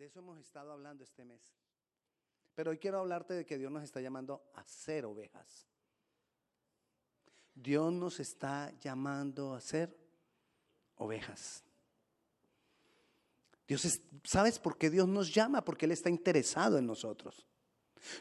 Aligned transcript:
De 0.00 0.06
eso 0.06 0.20
hemos 0.20 0.38
estado 0.38 0.72
hablando 0.72 1.04
este 1.04 1.26
mes. 1.26 1.42
Pero 2.54 2.70
hoy 2.70 2.78
quiero 2.78 3.00
hablarte 3.00 3.34
de 3.34 3.44
que 3.44 3.58
Dios 3.58 3.70
nos 3.70 3.82
está 3.84 4.00
llamando 4.00 4.42
a 4.54 4.64
ser 4.64 5.04
ovejas. 5.04 5.66
Dios 7.54 7.92
nos 7.92 8.18
está 8.18 8.72
llamando 8.80 9.52
a 9.52 9.60
ser 9.60 9.94
ovejas. 10.96 11.62
Dios 13.68 13.84
es, 13.84 14.00
¿sabes 14.24 14.58
por 14.58 14.78
qué 14.78 14.88
Dios 14.88 15.06
nos 15.06 15.34
llama? 15.34 15.62
Porque 15.62 15.84
Él 15.84 15.92
está 15.92 16.08
interesado 16.08 16.78
en 16.78 16.86
nosotros. 16.86 17.46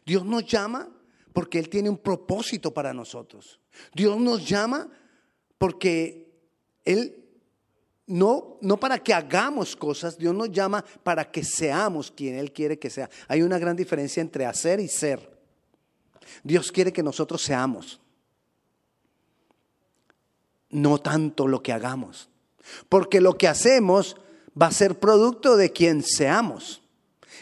Dios 0.05 0.25
nos 0.25 0.45
llama 0.45 0.93
porque 1.31 1.59
Él 1.59 1.69
tiene 1.69 1.89
un 1.89 1.99
propósito 1.99 2.73
para 2.73 2.93
nosotros. 2.93 3.61
Dios 3.93 4.19
nos 4.19 4.45
llama 4.45 4.91
porque 5.57 6.43
Él 6.83 7.18
no, 8.09 8.57
no 8.61 8.79
para 8.79 8.97
que 8.97 9.13
hagamos 9.13 9.75
cosas, 9.75 10.17
Dios 10.17 10.33
nos 10.33 10.51
llama 10.51 10.83
para 11.03 11.29
que 11.29 11.43
seamos 11.43 12.09
quien 12.09 12.35
Él 12.35 12.51
quiere 12.51 12.79
que 12.79 12.89
sea. 12.89 13.07
Hay 13.27 13.43
una 13.43 13.59
gran 13.59 13.75
diferencia 13.75 14.19
entre 14.19 14.47
hacer 14.47 14.79
y 14.79 14.87
ser. 14.87 15.39
Dios 16.43 16.71
quiere 16.71 16.91
que 16.91 17.03
nosotros 17.03 17.43
seamos, 17.43 18.01
no 20.71 20.97
tanto 20.97 21.47
lo 21.47 21.61
que 21.61 21.71
hagamos, 21.71 22.29
porque 22.89 23.21
lo 23.21 23.37
que 23.37 23.47
hacemos 23.47 24.17
va 24.59 24.67
a 24.67 24.71
ser 24.71 24.97
producto 24.97 25.55
de 25.55 25.71
quien 25.71 26.01
seamos. 26.01 26.81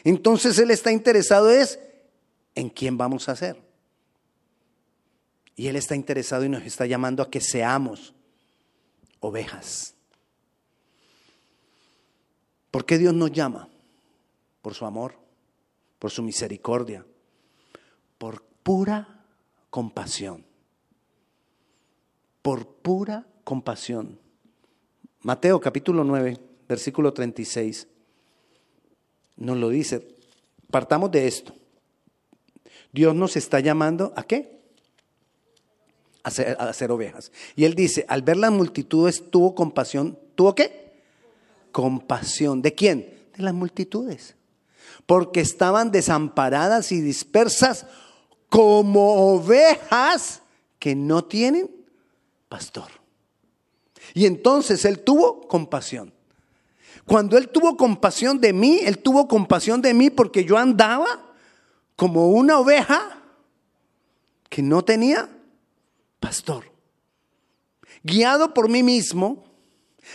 Entonces 0.03 0.59
Él 0.59 0.71
está 0.71 0.91
interesado 0.91 1.49
es 1.49 1.79
en 2.55 2.69
quién 2.69 2.97
vamos 2.97 3.29
a 3.29 3.37
ser. 3.37 3.55
Y 5.55 5.67
Él 5.67 5.77
está 5.77 5.95
interesado 5.95 6.43
y 6.43 6.49
nos 6.49 6.63
está 6.63 6.85
llamando 6.85 7.23
a 7.23 7.29
que 7.29 7.39
seamos 7.39 8.13
ovejas. 9.21 9.96
¿Por 12.71 12.85
qué 12.85 12.97
Dios 12.97 13.13
nos 13.13 13.31
llama? 13.31 13.69
Por 14.61 14.73
su 14.73 14.85
amor, 14.85 15.15
por 15.99 16.11
su 16.11 16.21
misericordia, 16.23 17.05
por 18.17 18.43
pura 18.63 19.23
compasión. 19.69 20.45
Por 22.41 22.67
pura 22.67 23.25
compasión. 23.43 24.19
Mateo 25.21 25.59
capítulo 25.59 26.03
9, 26.03 26.37
versículo 26.67 27.13
36, 27.13 27.87
nos 29.37 29.57
lo 29.57 29.69
dice. 29.69 30.15
Partamos 30.69 31.11
de 31.11 31.27
esto. 31.27 31.53
Dios 32.91 33.15
nos 33.15 33.35
está 33.35 33.59
llamando 33.59 34.13
a 34.15 34.23
qué? 34.23 34.57
A 36.23 36.31
ser, 36.31 36.57
a 36.59 36.93
ovejas. 36.93 37.31
Y 37.55 37.63
él 37.65 37.73
dice, 37.73 38.05
al 38.09 38.21
ver 38.21 38.37
las 38.37 38.51
multitudes 38.51 39.29
tuvo 39.29 39.55
compasión. 39.55 40.19
¿Tuvo 40.35 40.55
qué? 40.55 40.86
Compasión. 41.77 42.63
¿De 42.63 42.73
quién? 42.73 43.29
De 43.37 43.43
las 43.43 43.53
multitudes. 43.53 44.33
Porque 45.05 45.41
estaban 45.41 45.91
desamparadas 45.91 46.91
y 46.91 47.01
dispersas 47.01 47.85
como 48.49 49.35
ovejas 49.35 50.41
que 50.79 50.95
no 50.95 51.23
tienen 51.23 51.69
pastor. 52.49 52.87
Y 54.15 54.25
entonces 54.25 54.85
él 54.85 55.03
tuvo 55.03 55.47
compasión. 55.47 56.11
Cuando 57.05 57.37
él 57.37 57.49
tuvo 57.49 57.77
compasión 57.77 58.41
de 58.41 58.53
mí, 58.53 58.79
él 58.83 58.97
tuvo 58.97 59.27
compasión 59.27 59.79
de 59.79 59.93
mí 59.93 60.09
porque 60.09 60.45
yo 60.45 60.57
andaba 60.57 61.31
como 61.95 62.29
una 62.29 62.57
oveja 62.57 63.21
que 64.49 64.63
no 64.63 64.83
tenía 64.83 65.29
pastor. 66.19 66.71
Guiado 68.01 68.55
por 68.55 68.67
mí 68.67 68.81
mismo, 68.81 69.46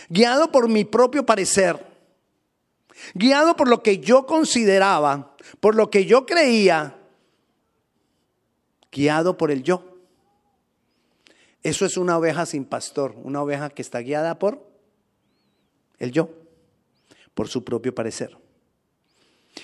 guiado 0.09 0.51
por 0.51 0.69
mi 0.69 0.85
propio 0.85 1.25
parecer, 1.25 1.85
guiado 3.13 3.55
por 3.55 3.67
lo 3.67 3.83
que 3.83 3.99
yo 3.99 4.25
consideraba, 4.25 5.35
por 5.59 5.75
lo 5.75 5.89
que 5.89 6.05
yo 6.05 6.25
creía, 6.25 6.97
guiado 8.91 9.37
por 9.37 9.51
el 9.51 9.63
yo. 9.63 9.97
Eso 11.63 11.85
es 11.85 11.97
una 11.97 12.17
oveja 12.17 12.45
sin 12.45 12.65
pastor, 12.65 13.15
una 13.23 13.41
oveja 13.41 13.69
que 13.69 13.81
está 13.81 13.99
guiada 13.99 14.37
por 14.37 14.67
el 15.97 16.11
yo, 16.11 16.29
por 17.33 17.47
su 17.47 17.63
propio 17.63 17.95
parecer. 17.95 18.37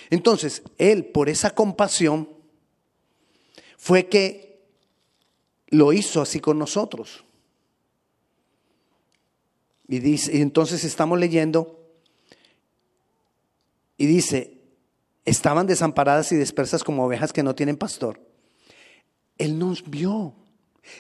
Entonces, 0.09 0.63
él, 0.78 1.06
por 1.06 1.29
esa 1.29 1.53
compasión, 1.53 2.29
fue 3.78 4.07
que 4.07 4.62
lo 5.68 5.94
hizo 5.94 6.22
así 6.22 6.39
con 6.39 6.57
nosotros. 6.57 7.23
Y, 9.89 9.97
dice, 10.00 10.38
y 10.38 10.41
entonces 10.41 10.83
estamos 10.83 11.19
leyendo 11.19 11.83
y 13.97 14.05
dice, 14.05 14.61
estaban 15.25 15.66
desamparadas 15.66 16.31
y 16.31 16.35
dispersas 16.35 16.83
como 16.83 17.03
ovejas 17.03 17.33
que 17.33 17.41
no 17.41 17.55
tienen 17.55 17.75
pastor. 17.75 18.22
Él 19.39 19.57
nos 19.57 19.89
vio. 19.89 20.35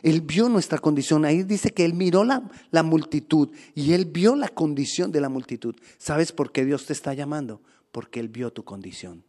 Él 0.01 0.21
vio 0.21 0.49
nuestra 0.49 0.79
condición. 0.79 1.23
Ahí 1.23 1.43
dice 1.43 1.69
que 1.69 1.85
Él 1.85 1.93
miró 1.93 2.23
la, 2.23 2.49
la, 2.71 2.81
multitud 2.81 3.51
y 3.75 3.93
Él 3.93 4.05
vio 4.05 4.35
la 4.35 4.49
condición 4.49 5.11
de 5.11 5.21
la 5.21 5.29
multitud. 5.29 5.75
¿Sabes 5.99 6.31
por 6.31 6.51
qué 6.51 6.65
Dios 6.65 6.87
te 6.87 6.93
está 6.93 7.13
llamando? 7.13 7.61
Porque 7.91 8.19
Él 8.19 8.29
vio 8.29 8.51
tu 8.51 8.63
condición. 8.63 9.23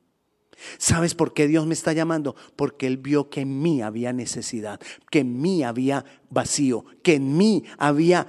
¿Sabes 0.79 1.15
por 1.15 1.35
qué 1.35 1.47
Dios 1.49 1.67
me 1.67 1.75
está 1.75 1.93
llamando? 1.93 2.35
Porque 2.57 2.87
Él 2.87 2.97
vio 2.97 3.29
que 3.29 3.43
en 3.43 3.61
mí 3.61 3.83
había 3.83 4.13
necesidad, 4.15 4.81
que 5.11 5.21
en 5.21 5.41
mí 5.41 5.65
había 5.65 6.05
vacío, 6.31 6.85
que 7.03 7.15
en 7.15 7.37
mí 7.37 7.65
había 7.79 8.27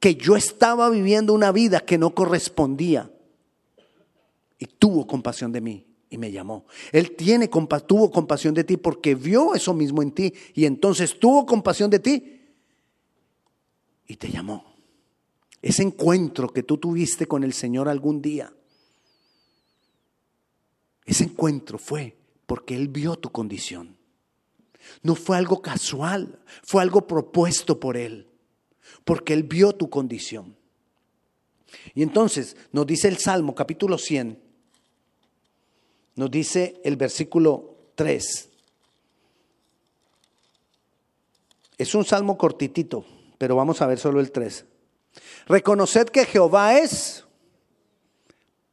que 0.00 0.14
yo 0.14 0.34
estaba 0.34 0.88
viviendo 0.88 1.34
una 1.34 1.52
vida 1.52 1.80
que 1.80 1.98
no 1.98 2.14
correspondía. 2.14 3.12
Y 4.58 4.66
tuvo 4.66 5.06
compasión 5.06 5.52
de 5.52 5.60
mí 5.60 5.86
y 6.08 6.18
me 6.18 6.32
llamó. 6.32 6.66
Él 6.90 7.14
tiene, 7.14 7.48
tuvo 7.48 8.10
compasión 8.10 8.54
de 8.54 8.64
ti 8.64 8.78
porque 8.78 9.14
vio 9.14 9.54
eso 9.54 9.74
mismo 9.74 10.02
en 10.02 10.12
ti 10.12 10.34
y 10.54 10.64
entonces 10.64 11.18
tuvo 11.18 11.46
compasión 11.46 11.90
de 11.90 11.98
ti 11.98 12.40
y 14.06 14.16
te 14.16 14.30
llamó. 14.30 14.74
Ese 15.62 15.82
encuentro 15.82 16.48
que 16.48 16.62
tú 16.62 16.78
tuviste 16.78 17.26
con 17.26 17.44
el 17.44 17.52
Señor 17.52 17.88
algún 17.88 18.22
día, 18.22 18.52
ese 21.04 21.24
encuentro 21.24 21.78
fue 21.78 22.16
porque 22.46 22.74
Él 22.74 22.88
vio 22.88 23.16
tu 23.16 23.30
condición. 23.30 23.96
No 25.02 25.14
fue 25.14 25.36
algo 25.36 25.60
casual, 25.60 26.42
fue 26.62 26.80
algo 26.80 27.06
propuesto 27.06 27.78
por 27.78 27.98
Él 27.98 28.29
porque 29.04 29.32
Él 29.32 29.44
vio 29.44 29.72
tu 29.72 29.90
condición. 29.90 30.56
Y 31.94 32.02
entonces 32.02 32.56
nos 32.72 32.86
dice 32.86 33.08
el 33.08 33.18
Salmo 33.18 33.54
capítulo 33.54 33.98
100, 33.98 34.38
nos 36.16 36.30
dice 36.30 36.80
el 36.84 36.96
versículo 36.96 37.76
3. 37.94 38.48
Es 41.78 41.94
un 41.94 42.04
salmo 42.04 42.36
cortitito, 42.36 43.06
pero 43.38 43.56
vamos 43.56 43.80
a 43.80 43.86
ver 43.86 43.98
solo 43.98 44.20
el 44.20 44.30
3. 44.30 44.66
Reconoced 45.46 46.08
que 46.08 46.26
Jehová 46.26 46.78
es 46.78 47.24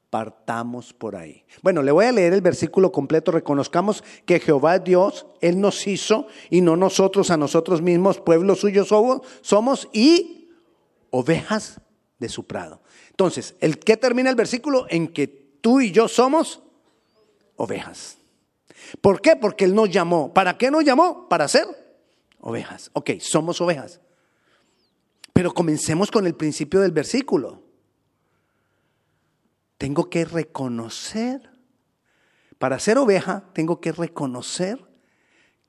partamos 0.10 0.94
por 0.94 1.16
ahí. 1.16 1.44
Bueno, 1.62 1.82
le 1.82 1.92
voy 1.92 2.06
a 2.06 2.12
leer 2.12 2.34
el 2.34 2.42
versículo 2.42 2.92
completo. 2.92 3.32
Reconozcamos 3.32 4.04
que 4.26 4.40
Jehová 4.40 4.78
es 4.78 4.84
Dios, 4.84 5.26
Él 5.42 5.60
nos 5.60 5.86
hizo 5.88 6.28
y 6.50 6.62
no 6.62 6.76
nosotros 6.76 7.30
a 7.30 7.38
nosotros 7.38 7.82
mismos, 7.82 8.20
pueblo 8.20 8.56
suyo 8.56 8.86
somos 8.86 9.90
y 9.92 10.50
ovejas 11.10 11.82
de 12.20 12.30
su 12.30 12.46
prado. 12.46 12.82
Entonces, 13.10 13.56
¿el 13.60 13.80
qué 13.80 13.98
termina 13.98 14.30
el 14.30 14.36
versículo? 14.36 14.86
En 14.90 15.08
que 15.08 15.28
tú 15.28 15.82
y 15.82 15.92
yo 15.92 16.08
somos 16.08 16.62
ovejas. 17.56 18.18
¿Por 19.02 19.22
qué? 19.22 19.36
Porque 19.36 19.66
Él 19.66 19.76
nos 19.76 19.90
llamó. 19.90 20.34
¿Para 20.34 20.58
qué 20.58 20.72
nos 20.72 20.84
llamó? 20.84 21.28
Para 21.28 21.48
ser 21.48 21.66
ovejas. 22.40 22.90
Ok, 22.94 23.12
somos 23.20 23.60
ovejas. 23.60 24.00
Pero 25.34 25.54
comencemos 25.54 26.10
con 26.10 26.26
el 26.26 26.36
principio 26.36 26.80
del 26.80 26.92
versículo. 26.92 27.67
Tengo 29.78 30.10
que 30.10 30.26
reconocer, 30.26 31.50
para 32.58 32.80
ser 32.80 32.98
oveja, 32.98 33.52
tengo 33.54 33.80
que 33.80 33.92
reconocer 33.92 34.84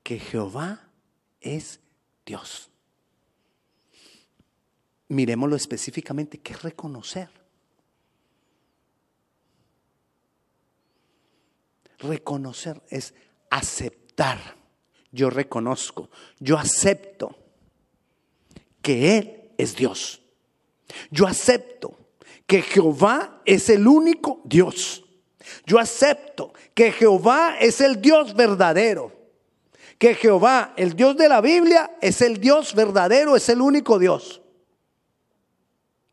que 0.03 0.19
Jehová 0.19 0.89
es 1.41 1.79
Dios. 2.25 2.71
Miremoslo 5.09 5.55
específicamente, 5.55 6.39
¿qué 6.39 6.53
es 6.53 6.61
reconocer? 6.63 7.29
Reconocer 11.99 12.81
es 12.89 13.13
aceptar. 13.49 14.57
Yo 15.11 15.29
reconozco, 15.29 16.09
yo 16.39 16.57
acepto 16.57 17.35
que 18.81 19.17
Él 19.17 19.51
es 19.57 19.75
Dios. 19.75 20.21
Yo 21.11 21.27
acepto 21.27 21.98
que 22.49 22.63
Jehová 22.63 23.43
es 23.45 23.69
el 23.69 23.87
único 23.87 24.41
Dios. 24.43 25.05
Yo 25.67 25.77
acepto 25.77 26.51
que 26.73 26.91
Jehová 26.91 27.59
es 27.59 27.79
el 27.79 28.01
Dios 28.01 28.33
verdadero. 28.33 29.13
Que 29.99 30.15
Jehová, 30.15 30.73
el 30.75 30.95
Dios 30.95 31.15
de 31.15 31.29
la 31.29 31.41
Biblia, 31.41 31.95
es 32.01 32.23
el 32.23 32.39
Dios 32.39 32.73
verdadero, 32.73 33.35
es 33.35 33.47
el 33.49 33.61
único 33.61 33.99
Dios. 33.99 34.41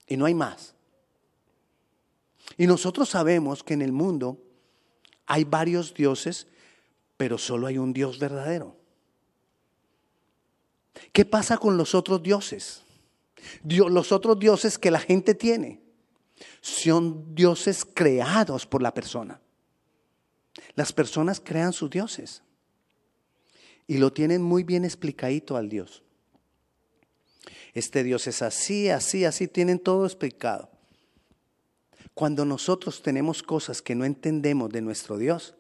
Y 0.07 0.19
no 0.19 0.27
hay 0.27 0.35
más. 0.35 0.75
Y 2.59 2.67
nosotros 2.67 3.09
sabemos 3.09 3.63
que 3.63 3.73
en 3.73 3.81
el 3.81 3.93
mundo 3.93 4.39
hay 5.25 5.45
varios 5.45 5.95
dioses, 5.95 6.49
pero 7.17 7.39
solo 7.39 7.67
hay 7.67 7.79
un 7.79 7.95
Dios 7.95 8.19
verdadero. 8.19 8.77
¿Qué 11.15 11.25
pasa 11.25 11.57
con 11.57 11.79
los 11.79 11.95
otros 11.95 12.23
dioses? 12.23 12.83
los 13.63 14.13
otros 14.13 14.39
dioses 14.39 14.77
que 14.77 14.91
la 14.91 14.99
gente 14.99 15.35
tiene 15.35 15.86
son 16.67 17.33
dioses 17.33 17.85
creados 17.85 18.67
por 18.67 18.83
la 18.83 18.93
persona. 18.93 19.41
Las 20.75 20.93
personas 20.93 21.41
crean 21.41 21.73
sus 21.73 21.89
dioses 21.89 22.43
y 23.87 23.99
lo 23.99 24.13
tienen 24.13 24.43
muy 24.43 24.65
bien 24.65 24.85
explicadito 24.85 25.57
al 25.57 25.69
Dios. 25.69 26.03
Este 27.73 28.03
Dios 28.03 28.27
es 28.27 28.43
así, 28.43 28.89
así, 28.89 29.25
así, 29.25 29.47
tienen 29.47 29.79
todo 29.79 30.07
explicado. 30.07 30.69
Cuando 32.15 32.45
nosotros 32.45 33.01
tenemos 33.01 33.45
cosas 33.45 33.81
que 33.81 33.95
no 33.95 34.05
entendemos 34.05 34.71
de 34.71 34.81
nuestro 34.81 35.19
Dios, 35.19 35.55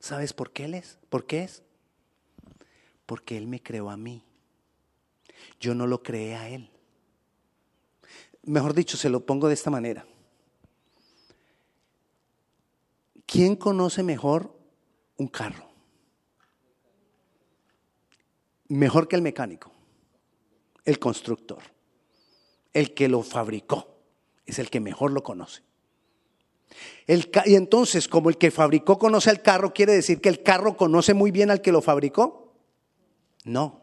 ¿sabes 0.00 0.32
por 0.32 0.52
qué 0.52 0.64
Él 0.64 0.74
es? 0.74 0.98
¿Por 1.10 1.26
qué 1.26 1.42
es? 1.42 1.62
Porque 3.04 3.36
Él 3.36 3.46
me 3.46 3.62
creó 3.62 3.90
a 3.90 3.98
mí. 3.98 4.24
Yo 5.60 5.74
no 5.74 5.86
lo 5.86 6.02
creé 6.02 6.34
a 6.34 6.48
Él. 6.48 6.70
Mejor 8.44 8.72
dicho, 8.72 8.96
se 8.96 9.10
lo 9.10 9.26
pongo 9.26 9.48
de 9.48 9.54
esta 9.54 9.70
manera. 9.70 10.06
¿Quién 13.26 13.56
conoce 13.56 14.02
mejor 14.02 14.56
un 15.16 15.28
carro? 15.28 15.66
Mejor 18.68 19.08
que 19.08 19.16
el 19.16 19.22
mecánico, 19.22 19.72
el 20.84 20.98
constructor, 20.98 21.62
el 22.72 22.94
que 22.94 23.08
lo 23.08 23.22
fabricó, 23.22 23.96
es 24.44 24.58
el 24.58 24.70
que 24.70 24.80
mejor 24.80 25.12
lo 25.12 25.22
conoce. 25.22 25.62
y 27.06 27.54
entonces, 27.54 28.08
como 28.08 28.28
el 28.28 28.38
que 28.38 28.50
fabricó 28.50 28.98
conoce 28.98 29.30
el 29.30 29.42
carro, 29.42 29.72
¿quiere 29.72 29.92
decir 29.92 30.20
que 30.20 30.28
el 30.28 30.42
carro 30.42 30.76
conoce 30.76 31.14
muy 31.14 31.30
bien 31.30 31.50
al 31.50 31.60
que 31.60 31.72
lo 31.72 31.82
fabricó? 31.82 32.54
No. 33.44 33.82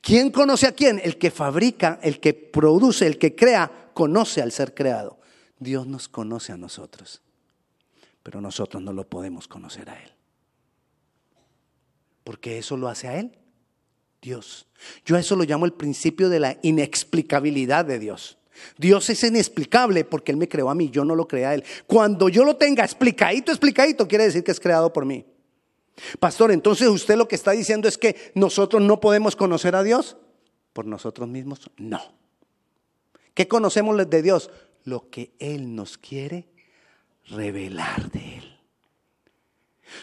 ¿Quién 0.00 0.30
conoce 0.30 0.66
a 0.66 0.72
quién? 0.72 1.00
El 1.02 1.18
que 1.18 1.30
fabrica, 1.30 1.98
el 2.02 2.20
que 2.20 2.32
produce, 2.32 3.06
el 3.06 3.18
que 3.18 3.34
crea, 3.34 3.90
conoce 3.92 4.40
al 4.40 4.52
ser 4.52 4.74
creado. 4.74 5.18
Dios 5.58 5.86
nos 5.86 6.08
conoce 6.08 6.52
a 6.52 6.56
nosotros, 6.56 7.22
pero 8.26 8.40
nosotros 8.40 8.82
no 8.82 8.92
lo 8.92 9.08
podemos 9.08 9.46
conocer 9.46 9.88
a 9.88 10.02
Él. 10.02 10.10
Porque 12.24 12.58
eso 12.58 12.76
lo 12.76 12.88
hace 12.88 13.06
a 13.06 13.20
Él, 13.20 13.30
Dios. 14.20 14.66
Yo 15.04 15.14
a 15.14 15.20
eso 15.20 15.36
lo 15.36 15.44
llamo 15.44 15.64
el 15.64 15.72
principio 15.72 16.28
de 16.28 16.40
la 16.40 16.58
inexplicabilidad 16.62 17.84
de 17.84 18.00
Dios. 18.00 18.36
Dios 18.78 19.08
es 19.10 19.22
inexplicable 19.22 20.02
porque 20.02 20.32
Él 20.32 20.38
me 20.38 20.48
creó 20.48 20.70
a 20.70 20.74
mí, 20.74 20.90
yo 20.90 21.04
no 21.04 21.14
lo 21.14 21.28
creé 21.28 21.46
a 21.46 21.54
Él. 21.54 21.62
Cuando 21.86 22.28
yo 22.28 22.44
lo 22.44 22.56
tenga 22.56 22.82
explicadito, 22.82 23.52
explicadito, 23.52 24.08
quiere 24.08 24.24
decir 24.24 24.42
que 24.42 24.50
es 24.50 24.58
creado 24.58 24.92
por 24.92 25.04
mí. 25.04 25.24
Pastor, 26.18 26.50
entonces 26.50 26.88
usted 26.88 27.14
lo 27.14 27.28
que 27.28 27.36
está 27.36 27.52
diciendo 27.52 27.86
es 27.86 27.96
que 27.96 28.32
nosotros 28.34 28.82
no 28.82 28.98
podemos 28.98 29.36
conocer 29.36 29.76
a 29.76 29.84
Dios 29.84 30.16
por 30.72 30.84
nosotros 30.84 31.28
mismos. 31.28 31.70
No. 31.76 32.00
¿Qué 33.34 33.46
conocemos 33.46 33.96
de 34.10 34.22
Dios? 34.22 34.50
Lo 34.82 35.10
que 35.10 35.30
Él 35.38 35.76
nos 35.76 35.96
quiere 35.96 36.55
revelar 37.28 38.10
de 38.10 38.38
Él. 38.38 38.58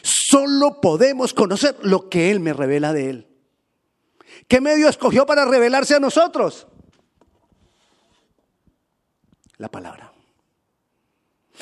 Solo 0.02 0.82
podemos 0.82 1.34
conocer 1.34 1.78
lo 1.82 2.10
que 2.10 2.32
Él 2.32 2.40
me 2.40 2.54
revela 2.54 2.94
de 2.94 3.10
Él. 3.10 3.28
¿Qué 4.48 4.62
medio 4.62 4.90
escogió 4.90 5.26
para 5.26 5.46
revelarse 5.46 5.96
a 5.96 6.00
nosotros? 6.00 6.68
La 9.58 9.70
palabra. 9.70 10.12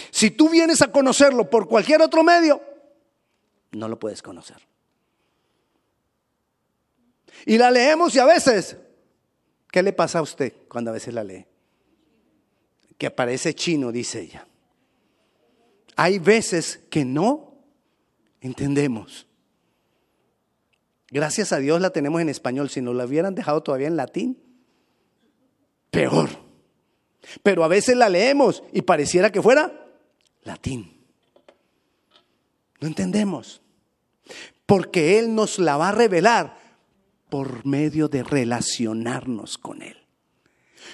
Si 0.09 0.31
tú 0.31 0.49
vienes 0.49 0.81
a 0.81 0.91
conocerlo 0.91 1.49
por 1.49 1.67
cualquier 1.67 2.01
otro 2.01 2.23
medio, 2.23 2.61
no 3.71 3.87
lo 3.87 3.99
puedes 3.99 4.21
conocer. 4.21 4.57
Y 7.45 7.57
la 7.57 7.71
leemos 7.71 8.15
y 8.15 8.19
a 8.19 8.25
veces, 8.25 8.77
¿qué 9.71 9.83
le 9.83 9.93
pasa 9.93 10.19
a 10.19 10.21
usted 10.21 10.53
cuando 10.67 10.91
a 10.91 10.93
veces 10.93 11.13
la 11.13 11.23
lee? 11.23 11.45
Que 12.97 13.07
aparece 13.07 13.53
chino, 13.55 13.91
dice 13.91 14.21
ella. 14.21 14.47
Hay 16.01 16.18
veces 16.18 16.80
que 16.89 17.06
no 17.06 17.53
entendemos. 18.39 19.27
Gracias 21.12 21.53
a 21.53 21.59
Dios 21.59 21.80
la 21.80 21.92
tenemos 21.92 22.19
en 22.21 22.30
español. 22.30 22.71
Si 22.71 22.81
nos 22.81 22.95
la 22.95 23.06
hubieran 23.06 23.36
dejado 23.36 23.62
todavía 23.62 23.86
en 23.86 23.98
latín, 23.98 24.42
peor. 25.92 26.27
Pero 27.44 27.63
a 27.63 27.68
veces 27.68 27.98
la 27.98 28.09
leemos 28.09 28.63
y 28.74 28.81
pareciera 28.81 29.31
que 29.31 29.44
fuera 29.44 29.92
latín. 30.42 31.06
No 32.80 32.88
entendemos. 32.88 33.62
Porque 34.65 35.19
Él 35.19 35.36
nos 35.36 35.59
la 35.59 35.77
va 35.77 35.89
a 35.89 35.92
revelar 35.92 36.57
por 37.30 37.63
medio 37.63 38.07
de 38.07 38.24
relacionarnos 38.24 39.59
con 39.59 39.83
Él. 39.83 39.97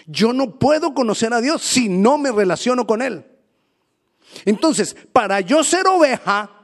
Yo 0.06 0.34
no 0.34 0.60
puedo 0.60 0.94
conocer 0.94 1.34
a 1.34 1.40
Dios 1.40 1.62
si 1.62 1.88
no 1.88 2.18
me 2.18 2.30
relaciono 2.30 2.86
con 2.86 3.02
Él. 3.02 3.37
Entonces, 4.46 4.96
para 5.12 5.42
yo 5.42 5.64
ser 5.64 5.88
oveja, 5.88 6.58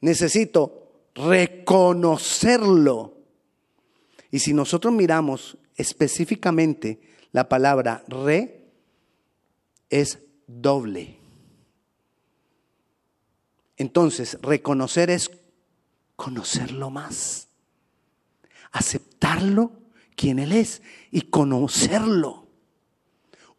necesito 0.00 0.92
reconocerlo. 1.14 3.16
Y 4.30 4.38
si 4.38 4.52
nosotros 4.52 4.92
miramos 4.92 5.56
específicamente 5.76 7.00
la 7.32 7.48
palabra 7.48 8.04
re, 8.08 8.66
es 9.90 10.18
doble. 10.46 11.18
Entonces, 13.76 14.38
reconocer 14.42 15.10
es 15.10 15.30
conocerlo 16.16 16.90
más, 16.90 17.48
aceptarlo 18.72 19.72
quien 20.16 20.40
Él 20.40 20.52
es 20.52 20.82
y 21.12 21.22
conocerlo. 21.22 22.48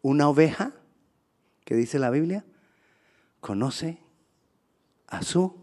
Una 0.02 0.28
oveja, 0.28 0.74
que 1.64 1.74
dice 1.74 1.98
la 1.98 2.10
Biblia, 2.10 2.44
conoce 3.40 3.98
a 5.08 5.22
su 5.22 5.54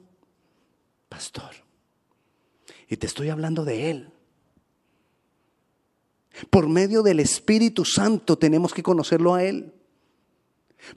pastor. 1.10 1.52
Y 2.90 2.98
te 2.98 3.08
estoy 3.08 3.30
hablando 3.30 3.66
de 3.66 3.90
Él. 3.90 4.12
Por 6.50 6.68
medio 6.68 7.02
del 7.02 7.20
Espíritu 7.20 7.84
Santo 7.86 8.38
tenemos 8.38 8.74
que 8.74 8.84
conocerlo 8.84 9.34
a 9.34 9.44
Él. 9.44 9.74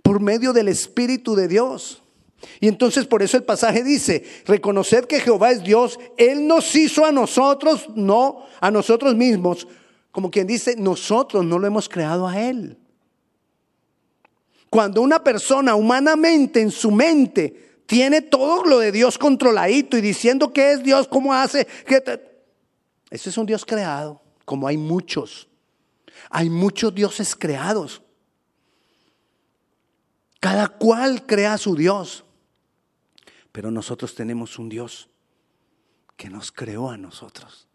Por 0.03 0.21
medio 0.21 0.53
del 0.53 0.69
Espíritu 0.69 1.35
de 1.35 1.49
Dios. 1.49 2.03
Y 2.61 2.69
entonces 2.69 3.07
por 3.07 3.23
eso 3.23 3.37
el 3.37 3.45
pasaje 3.45 3.83
dice, 3.83 4.25
reconoced 4.47 5.05
que 5.05 5.21
Jehová 5.21 5.51
es 5.51 5.63
Dios, 5.63 5.99
Él 6.17 6.47
nos 6.47 6.75
hizo 6.75 7.05
a 7.05 7.13
nosotros, 7.13 7.89
no 7.95 8.47
a 8.61 8.71
nosotros 8.71 9.15
mismos, 9.15 9.69
como 10.11 10.31
quien 10.31 10.47
dice, 10.47 10.75
nosotros 10.77 11.45
no 11.45 11.59
lo 11.59 11.67
hemos 11.67 11.89
creado 11.89 12.27
a 12.27 12.41
Él. 12.41 12.80
Cuando 14.71 15.03
una 15.03 15.23
persona 15.23 15.75
humanamente 15.75 16.61
en 16.61 16.71
su 16.71 16.93
mente 16.93 17.83
tiene 17.87 18.23
todo 18.23 18.65
lo 18.65 18.79
de 18.79 18.93
Dios 18.93 19.19
controladito 19.19 19.99
y 19.99 20.01
diciendo 20.01 20.53
que 20.53 20.73
es 20.73 20.83
Dios, 20.85 21.09
cómo 21.09 21.35
hace, 21.35 21.67
que 21.87 22.01
ese 23.11 23.31
es 23.31 23.37
un 23.37 23.47
Dios 23.47 23.65
creado, 23.65 24.23
como 24.45 24.69
hay 24.69 24.77
muchos. 24.77 25.49
Hay 26.31 26.49
muchos 26.49 26.95
dioses 26.95 27.35
creados. 27.35 28.03
Cada 30.39 30.69
cual 30.69 31.27
crea 31.27 31.59
su 31.59 31.75
Dios. 31.75 32.25
Pero 33.51 33.73
nosotros 33.73 34.15
tenemos 34.15 34.59
un 34.61 34.69
Dios 34.69 35.09
que 36.17 36.31
nos 36.31 36.53
creó 36.53 36.91
a 36.91 36.97
nosotros. 36.97 37.67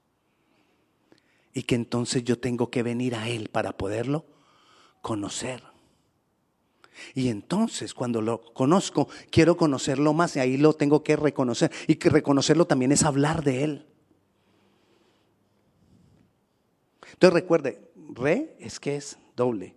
Y 1.53 1.63
que 1.63 1.75
entonces 1.75 2.23
yo 2.23 2.39
tengo 2.39 2.69
que 2.69 2.83
venir 2.83 3.15
a 3.15 3.27
Él 3.27 3.49
para 3.49 3.75
poderlo 3.75 4.25
conocer. 5.01 5.74
Y 7.13 7.29
entonces 7.29 7.93
cuando 7.93 8.21
lo 8.21 8.41
conozco, 8.53 9.07
quiero 9.29 9.57
conocerlo 9.57 10.13
más 10.13 10.35
y 10.35 10.39
ahí 10.39 10.57
lo 10.57 10.73
tengo 10.73 11.03
que 11.03 11.15
reconocer. 11.15 11.71
Y 11.87 11.95
que 11.95 12.09
reconocerlo 12.09 12.65
también 12.65 12.91
es 12.91 13.03
hablar 13.03 13.43
de 13.43 13.63
Él. 13.63 13.85
Entonces 17.13 17.33
recuerde, 17.33 17.91
re 18.13 18.55
es 18.59 18.79
que 18.79 18.95
es 18.95 19.17
doble. 19.35 19.75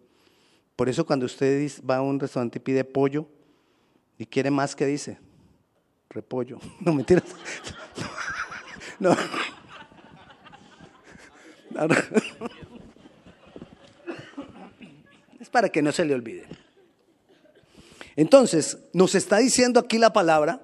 Por 0.76 0.88
eso 0.88 1.06
cuando 1.06 1.26
usted 1.26 1.70
va 1.88 1.96
a 1.96 2.02
un 2.02 2.20
restaurante 2.20 2.58
y 2.58 2.62
pide 2.62 2.84
pollo 2.84 3.26
y 4.16 4.26
quiere 4.26 4.50
más, 4.50 4.74
¿qué 4.74 4.86
dice? 4.86 5.18
repollo. 6.10 6.58
No, 6.80 6.92
mentiras. 6.94 7.24
No. 9.00 9.14
Es 15.38 15.48
para 15.48 15.68
que 15.68 15.80
no 15.80 15.92
se 15.92 16.04
le 16.04 16.14
olvide. 16.14 16.48
Entonces, 18.18 18.78
nos 18.92 19.14
está 19.14 19.36
diciendo 19.36 19.78
aquí 19.78 19.96
la 19.96 20.12
palabra 20.12 20.60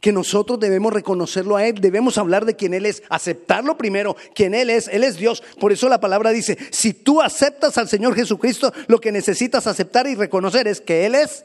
que 0.00 0.12
nosotros 0.12 0.60
debemos 0.60 0.92
reconocerlo 0.92 1.56
a 1.56 1.66
Él, 1.66 1.80
debemos 1.80 2.18
hablar 2.18 2.44
de 2.44 2.54
quién 2.54 2.72
Él 2.72 2.86
es, 2.86 3.02
aceptarlo 3.08 3.76
primero, 3.76 4.14
quién 4.32 4.54
Él 4.54 4.70
es, 4.70 4.86
Él 4.86 5.02
es 5.02 5.16
Dios. 5.16 5.42
Por 5.58 5.72
eso 5.72 5.88
la 5.88 5.98
palabra 5.98 6.30
dice, 6.30 6.56
si 6.70 6.94
tú 6.94 7.20
aceptas 7.20 7.78
al 7.78 7.88
Señor 7.88 8.14
Jesucristo, 8.14 8.72
lo 8.86 9.00
que 9.00 9.10
necesitas 9.10 9.66
aceptar 9.66 10.06
y 10.06 10.14
reconocer 10.14 10.68
es 10.68 10.80
que 10.80 11.04
Él 11.04 11.16
es 11.16 11.44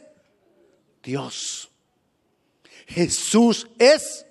Dios. 1.01 1.71
Jesús 2.85 3.67
es. 3.79 4.27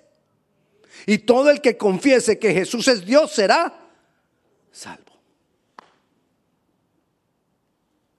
Y 1.05 1.17
todo 1.17 1.49
el 1.49 1.59
que 1.59 1.75
confiese 1.75 2.39
que 2.39 2.53
Jesús 2.53 2.87
es 2.87 3.05
Dios 3.05 3.33
será 3.33 3.89
salvo. 4.71 5.19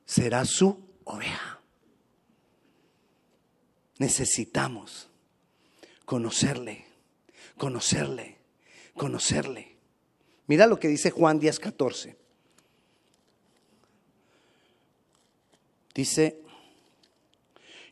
Será 0.05 0.45
su 0.45 0.79
oveja. 1.05 1.54
Necesitamos 3.99 5.09
conocerle, 6.05 6.85
conocerle, 7.57 8.39
conocerle. 8.97 9.77
Mira 10.47 10.67
lo 10.67 10.79
que 10.79 10.89
dice 10.89 11.11
Juan 11.11 11.41
10:14. 11.41 12.17
Dice, 15.95 16.43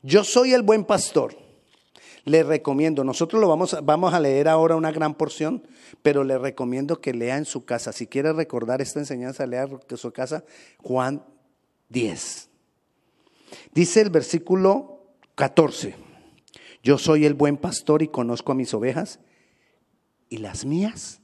yo 0.03 0.25
soy 0.25 0.53
el 0.53 0.63
buen 0.63 0.85
pastor. 0.85 1.37
Le 2.25 2.43
recomiendo, 2.43 3.03
nosotros 3.03 3.41
lo 3.41 3.49
vamos, 3.49 3.77
vamos 3.83 4.15
a 4.15 4.21
leer 4.21 4.49
ahora 4.49 4.77
una 4.77 4.93
gran 4.93 5.15
porción, 5.15 5.67
pero 6.03 6.23
le 6.23 6.39
recomiendo 6.39 7.01
que 7.01 7.13
lea 7.13 7.37
en 7.37 7.45
su 7.45 7.65
casa. 7.65 7.93
Si 7.93 8.07
quiere 8.07 8.33
recordar 8.33 8.81
esta 8.81 9.01
enseñanza, 9.01 9.47
lea 9.47 9.69
en 9.89 9.97
su 9.97 10.13
casa 10.13 10.45
Juan 10.83 11.25
10. 11.89 12.49
Dice 13.73 14.01
el 14.01 14.11
versículo 14.11 15.02
14, 15.35 15.97
yo 16.83 16.99
soy 16.99 17.25
el 17.25 17.35
buen 17.35 17.57
pastor 17.57 18.03
y 18.03 18.09
conozco 18.09 18.53
a 18.53 18.55
mis 18.55 18.75
ovejas 18.75 19.21
y 20.29 20.39
las 20.39 20.65
mías 20.65 21.21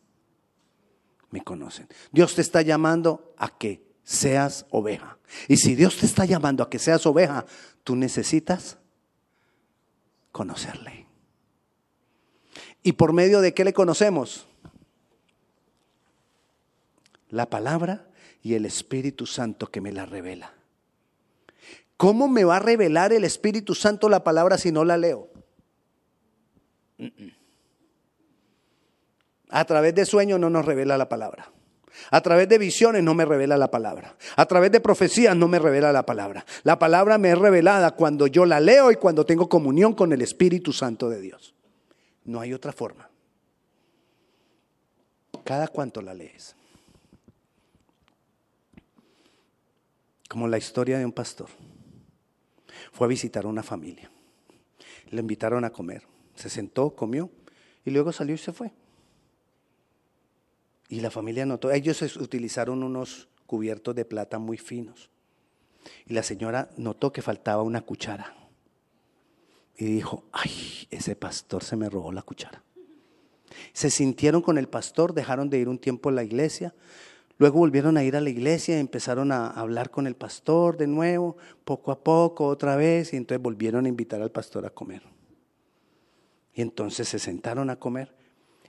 me 1.31 1.43
conocen. 1.43 1.89
Dios 2.13 2.35
te 2.35 2.41
está 2.41 2.63
llamando 2.63 3.35
a 3.37 3.57
que 3.59 3.83
seas 4.03 4.67
oveja. 4.71 5.19
Y 5.49 5.59
si 5.59 5.75
Dios 5.75 5.97
te 5.99 6.07
está 6.07 6.25
llamando 6.25 6.63
a 6.63 6.71
que 6.71 6.79
seas 6.79 7.05
oveja, 7.07 7.45
tú 7.85 7.97
necesitas 7.97 8.79
conocerle. 10.33 11.07
¿Y 12.83 12.93
por 12.93 13.13
medio 13.13 13.41
de 13.41 13.53
qué 13.53 13.65
le 13.65 13.73
conocemos? 13.73 14.47
La 17.29 17.51
palabra 17.51 18.09
y 18.43 18.55
el 18.55 18.65
Espíritu 18.65 19.27
Santo 19.27 19.67
que 19.71 19.81
me 19.81 19.93
la 19.93 20.07
revela. 20.07 20.58
¿Cómo 21.99 22.29
me 22.29 22.45
va 22.45 22.57
a 22.57 22.61
revelar 22.61 23.13
el 23.13 23.25
Espíritu 23.25 23.75
Santo 23.75 24.09
la 24.09 24.23
palabra 24.23 24.57
si 24.57 24.71
no 24.71 24.85
la 24.85 24.97
leo? 24.97 25.29
A 29.51 29.65
través 29.65 29.97
de 29.97 30.07
sueños 30.07 30.39
no 30.39 30.49
nos 30.49 30.65
revela 30.65 30.97
la 30.97 31.09
palabra. 31.09 31.51
A 32.13 32.21
través 32.21 32.49
de 32.49 32.57
visiones 32.57 33.03
no 33.03 33.15
me 33.15 33.25
revela 33.25 33.57
la 33.57 33.73
palabra. 33.73 34.17
A 34.37 34.47
través 34.47 34.71
de 34.71 34.79
profecías 34.79 35.37
no 35.37 35.49
me 35.49 35.59
revela 35.59 35.91
la 35.91 36.07
palabra. 36.07 36.47
La 36.63 36.79
palabra 36.79 37.19
me 37.19 37.33
es 37.33 37.39
revelada 37.39 37.91
cuando 37.91 38.29
yo 38.29 38.47
la 38.47 38.61
leo 38.61 38.93
y 38.93 38.97
cuando 38.97 39.27
tengo 39.27 39.49
comunión 39.49 39.93
con 39.93 40.13
el 40.13 40.23
Espíritu 40.23 40.73
Santo 40.73 41.11
de 41.11 41.21
Dios. 41.21 41.53
No 42.25 42.41
hay 42.41 42.53
otra 42.53 42.71
forma. 42.71 43.11
Cada 45.43 45.67
cuanto 45.67 46.01
la 46.01 46.15
lees. 46.15 46.55
Como 50.29 50.47
la 50.47 50.59
historia 50.59 50.97
de 50.99 51.05
un 51.05 51.13
pastor. 51.13 51.49
Fue 52.93 53.07
a 53.07 53.09
visitar 53.09 53.45
a 53.45 53.49
una 53.49 53.63
familia. 53.63 54.11
Le 55.11 55.21
invitaron 55.21 55.65
a 55.65 55.71
comer. 55.71 56.03
Se 56.35 56.51
sentó, 56.51 56.91
comió 56.91 57.31
y 57.85 57.91
luego 57.91 58.13
salió 58.13 58.35
y 58.35 58.39
se 58.39 58.53
fue. 58.53 58.73
Y 60.89 61.01
la 61.01 61.11
familia 61.11 61.45
notó, 61.45 61.71
ellos 61.71 62.01
utilizaron 62.17 62.83
unos 62.83 63.29
cubiertos 63.47 63.95
de 63.95 64.05
plata 64.05 64.39
muy 64.39 64.57
finos. 64.57 65.11
Y 66.07 66.15
la 66.15 66.23
señora 66.23 66.71
notó 66.77 67.13
que 67.13 67.23
faltaba 67.23 67.63
una 67.63 67.83
cuchara. 67.83 68.35
Y 69.77 69.85
dijo, 69.85 70.25
ay, 70.33 70.87
ese 70.91 71.15
pastor 71.15 71.63
se 71.63 71.77
me 71.77 71.89
robó 71.89 72.13
la 72.13 72.23
cuchara. 72.23 72.63
Se 73.73 73.91
sintieron 73.91 74.43
con 74.43 74.59
el 74.59 74.69
pastor, 74.69 75.15
dejaron 75.15 75.51
de 75.51 75.59
ir 75.59 75.69
un 75.69 75.79
tiempo 75.79 76.09
a 76.09 76.13
la 76.13 76.25
iglesia, 76.25 76.75
luego 77.39 77.59
volvieron 77.59 77.97
a 77.97 78.05
ir 78.05 78.17
a 78.17 78.21
la 78.21 78.31
iglesia 78.31 78.77
y 78.77 78.81
empezaron 78.81 79.33
a 79.33 79.49
hablar 79.49 79.91
con 79.91 80.07
el 80.07 80.15
pastor 80.15 80.77
de 80.77 80.87
nuevo, 80.87 81.37
poco 81.65 81.93
a 81.93 82.03
poco, 82.03 82.47
otra 82.47 82.77
vez, 82.77 83.13
y 83.13 83.17
entonces 83.17 83.43
volvieron 83.43 83.87
a 83.87 83.89
invitar 83.89 84.21
al 84.21 84.31
pastor 84.31 84.67
a 84.67 84.71
comer. 84.71 85.03
Y 86.53 86.63
entonces 86.63 87.09
se 87.09 87.19
sentaron 87.19 87.71
a 87.71 87.77
comer. 87.77 88.15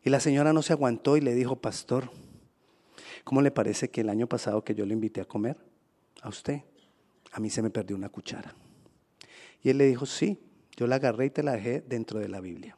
Y 0.04 0.10
la 0.10 0.20
señora 0.20 0.54
no 0.54 0.62
se 0.62 0.74
aguantó 0.74 1.18
y 1.18 1.22
le 1.22 1.34
dijo, 1.34 1.56
pastor, 1.56 2.12
¿cómo 3.24 3.42
le 3.42 3.52
parece 3.52 3.90
que 3.90 4.02
el 4.02 4.10
año 4.10 4.28
pasado 4.28 4.64
que 4.64 4.76
yo 4.76 4.86
le 4.86 4.94
invité 4.94 5.22
a 5.22 5.26
comer 5.26 5.58
a 6.22 6.30
usted, 6.30 6.62
a 7.32 7.40
mí 7.40 7.50
se 7.50 7.62
me 7.62 7.70
perdió 7.70 7.96
una 7.96 8.10
cuchara? 8.10 8.54
Y 9.62 9.70
él 9.70 9.78
le 9.78 9.88
dijo, 9.88 10.06
sí, 10.06 10.40
yo 10.78 10.88
la 10.88 10.96
agarré 10.96 11.26
y 11.26 11.30
te 11.32 11.44
la 11.44 11.54
dejé 11.54 11.82
dentro 11.82 12.20
de 12.20 12.30
la 12.30 12.40
Biblia. 12.40 12.78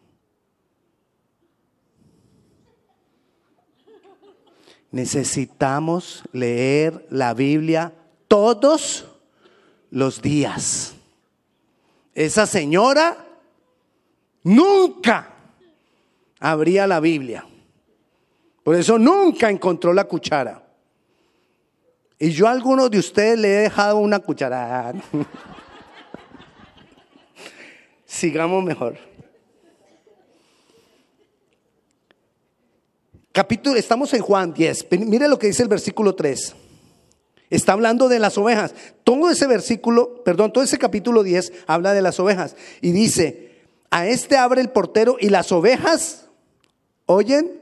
Necesitamos 4.91 6.23
leer 6.33 7.07
la 7.09 7.33
Biblia 7.33 7.93
todos 8.27 9.05
los 9.89 10.21
días. 10.21 10.95
Esa 12.13 12.45
señora 12.45 13.25
nunca 14.43 15.33
abría 16.39 16.87
la 16.87 16.99
Biblia. 16.99 17.45
Por 18.63 18.75
eso 18.75 18.99
nunca 18.99 19.49
encontró 19.49 19.93
la 19.93 20.03
cuchara. 20.03 20.61
Y 22.19 22.31
yo 22.31 22.47
a 22.47 22.51
algunos 22.51 22.91
de 22.91 22.99
ustedes 22.99 23.39
le 23.39 23.47
he 23.47 23.61
dejado 23.61 23.97
una 23.97 24.19
cuchara. 24.19 24.93
Sigamos 28.05 28.63
mejor. 28.63 29.10
Capítulo, 33.31 33.77
estamos 33.77 34.13
en 34.13 34.21
Juan 34.21 34.53
10. 34.53 34.87
Mire 34.99 35.29
lo 35.29 35.39
que 35.39 35.47
dice 35.47 35.63
el 35.63 35.69
versículo 35.69 36.15
3. 36.15 36.53
Está 37.49 37.73
hablando 37.73 38.09
de 38.09 38.19
las 38.19 38.37
ovejas. 38.37 38.73
Todo 39.03 39.29
ese 39.29 39.47
versículo, 39.47 40.23
perdón, 40.23 40.51
todo 40.51 40.63
ese 40.63 40.77
capítulo 40.77 41.23
10 41.23 41.53
habla 41.67 41.93
de 41.93 42.01
las 42.01 42.19
ovejas. 42.19 42.55
Y 42.81 42.91
dice, 42.91 43.61
a 43.89 44.05
este 44.07 44.37
abre 44.37 44.61
el 44.61 44.69
portero 44.69 45.15
y 45.19 45.29
las 45.29 45.51
ovejas 45.51 46.25
oyen 47.05 47.61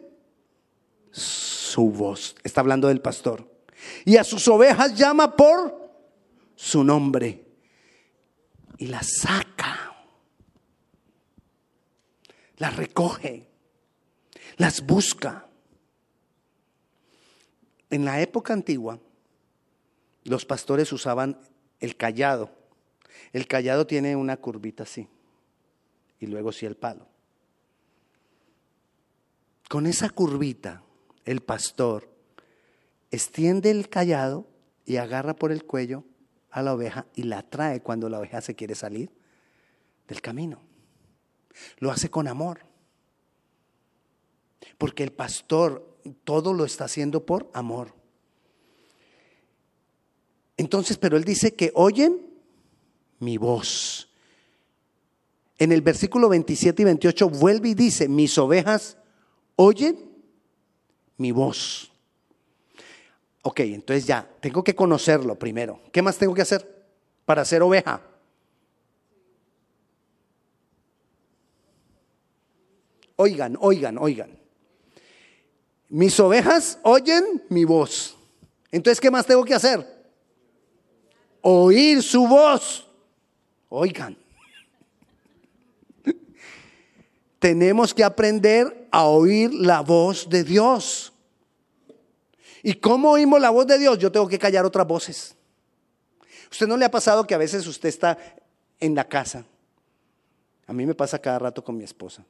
su 1.11 1.89
voz. 1.91 2.35
Está 2.43 2.61
hablando 2.61 2.87
del 2.87 3.01
pastor. 3.01 3.47
Y 4.05 4.17
a 4.17 4.23
sus 4.23 4.47
ovejas 4.47 4.95
llama 4.95 5.35
por 5.35 5.91
su 6.55 6.83
nombre. 6.83 7.45
Y 8.77 8.87
las 8.87 9.07
saca. 9.21 9.95
Las 12.57 12.75
recoge. 12.75 13.47
Las 14.57 14.81
busca. 14.85 15.48
En 17.89 18.05
la 18.05 18.21
época 18.21 18.53
antigua, 18.53 18.99
los 20.23 20.45
pastores 20.45 20.91
usaban 20.93 21.39
el 21.79 21.95
callado. 21.95 22.51
El 23.33 23.47
callado 23.47 23.87
tiene 23.87 24.15
una 24.15 24.37
curvita 24.37 24.83
así. 24.83 25.07
Y 26.19 26.27
luego 26.27 26.51
sí 26.51 26.65
el 26.65 26.75
palo. 26.75 27.07
Con 29.69 29.85
esa 29.85 30.09
curvita, 30.09 30.83
el 31.25 31.41
pastor 31.41 32.09
extiende 33.11 33.71
el 33.71 33.89
callado 33.89 34.47
y 34.85 34.97
agarra 34.97 35.35
por 35.35 35.51
el 35.51 35.63
cuello 35.63 36.03
a 36.51 36.61
la 36.61 36.73
oveja 36.73 37.05
y 37.15 37.23
la 37.23 37.43
trae 37.43 37.81
cuando 37.81 38.09
la 38.09 38.19
oveja 38.19 38.41
se 38.41 38.55
quiere 38.55 38.75
salir 38.75 39.11
del 40.07 40.21
camino. 40.21 40.61
Lo 41.77 41.91
hace 41.91 42.09
con 42.09 42.27
amor. 42.27 42.61
Porque 44.77 45.03
el 45.03 45.11
pastor 45.11 45.98
todo 46.23 46.53
lo 46.53 46.65
está 46.65 46.85
haciendo 46.85 47.25
por 47.25 47.49
amor. 47.53 47.93
Entonces, 50.57 50.97
pero 50.97 51.17
él 51.17 51.23
dice 51.23 51.55
que 51.55 51.71
oyen 51.75 52.19
mi 53.19 53.37
voz. 53.37 54.09
En 55.57 55.71
el 55.71 55.81
versículo 55.81 56.29
27 56.29 56.81
y 56.81 56.85
28 56.85 57.29
vuelve 57.29 57.69
y 57.69 57.73
dice, 57.73 58.07
mis 58.07 58.37
ovejas 58.37 58.97
oyen 59.55 60.09
mi 61.17 61.31
voz. 61.31 61.91
Ok, 63.41 63.61
entonces 63.61 64.05
ya, 64.05 64.29
tengo 64.41 64.63
que 64.63 64.75
conocerlo 64.75 65.37
primero. 65.37 65.81
¿Qué 65.91 66.01
más 66.01 66.17
tengo 66.17 66.33
que 66.33 66.41
hacer 66.41 66.87
para 67.25 67.43
ser 67.45 67.61
oveja? 67.61 68.01
Oigan, 73.15 73.57
oigan, 73.59 73.97
oigan. 73.97 74.38
Mis 75.89 76.19
ovejas 76.19 76.77
oyen 76.83 77.43
mi 77.49 77.65
voz. 77.65 78.15
Entonces, 78.71 79.01
¿qué 79.01 79.09
más 79.09 79.25
tengo 79.25 79.43
que 79.43 79.55
hacer? 79.55 79.85
Oír 81.41 82.03
su 82.03 82.27
voz. 82.27 82.87
Oigan. 83.69 84.15
tenemos 87.39 87.93
que 87.93 88.03
aprender 88.03 88.87
a 88.91 89.05
oír 89.05 89.51
la 89.53 89.81
voz 89.81 90.29
de 90.29 90.43
Dios. 90.43 91.11
¿Y 92.61 92.75
cómo 92.75 93.11
oímos 93.11 93.41
la 93.41 93.49
voz 93.49 93.65
de 93.65 93.79
Dios? 93.79 93.97
Yo 93.97 94.11
tengo 94.11 94.27
que 94.27 94.37
callar 94.37 94.65
otras 94.65 94.85
voces. 94.85 95.35
¿Usted 96.51 96.67
no 96.67 96.77
le 96.77 96.85
ha 96.85 96.91
pasado 96.91 97.25
que 97.25 97.33
a 97.33 97.37
veces 97.37 97.65
usted 97.65 97.89
está 97.89 98.17
en 98.79 98.93
la 98.93 99.07
casa? 99.07 99.45
A 100.67 100.73
mí 100.73 100.85
me 100.85 100.93
pasa 100.93 101.19
cada 101.19 101.39
rato 101.39 101.63
con 101.63 101.77
mi 101.77 101.83
esposa. 101.83 102.23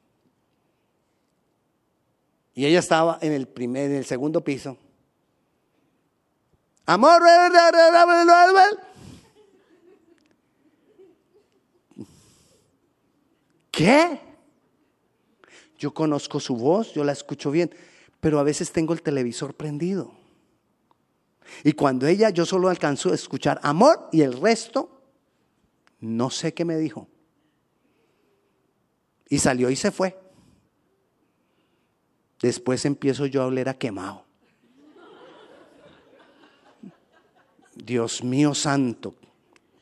Y 2.59 2.65
ella 2.65 2.79
estaba 2.79 3.17
en 3.21 3.31
el 3.31 3.47
primer, 3.47 3.89
en 3.89 3.95
el 3.95 4.05
segundo 4.05 4.43
piso. 4.43 4.75
Amor, 6.85 7.21
¿qué? 13.71 14.19
Yo 15.77 15.93
conozco 15.93 16.41
su 16.41 16.57
voz, 16.57 16.93
yo 16.93 17.05
la 17.05 17.13
escucho 17.13 17.49
bien, 17.49 17.73
pero 18.19 18.39
a 18.39 18.43
veces 18.43 18.73
tengo 18.73 18.91
el 18.91 19.03
televisor 19.03 19.53
prendido. 19.53 20.11
Y 21.63 21.71
cuando 21.71 22.07
ella, 22.07 22.29
yo 22.29 22.45
solo 22.45 22.67
alcanzo 22.67 23.13
a 23.13 23.15
escuchar 23.15 23.61
amor 23.63 24.09
y 24.11 24.19
el 24.19 24.33
resto, 24.33 25.01
no 26.01 26.29
sé 26.29 26.53
qué 26.53 26.65
me 26.65 26.75
dijo. 26.75 27.07
Y 29.29 29.39
salió 29.39 29.69
y 29.69 29.77
se 29.77 29.91
fue. 29.91 30.18
Después 32.41 32.86
empiezo 32.86 33.25
yo 33.25 33.41
a 33.41 33.48
oler 33.48 33.69
a 33.69 33.74
quemado. 33.74 34.25
Dios 37.75 38.24
mío 38.24 38.53
santo. 38.53 39.15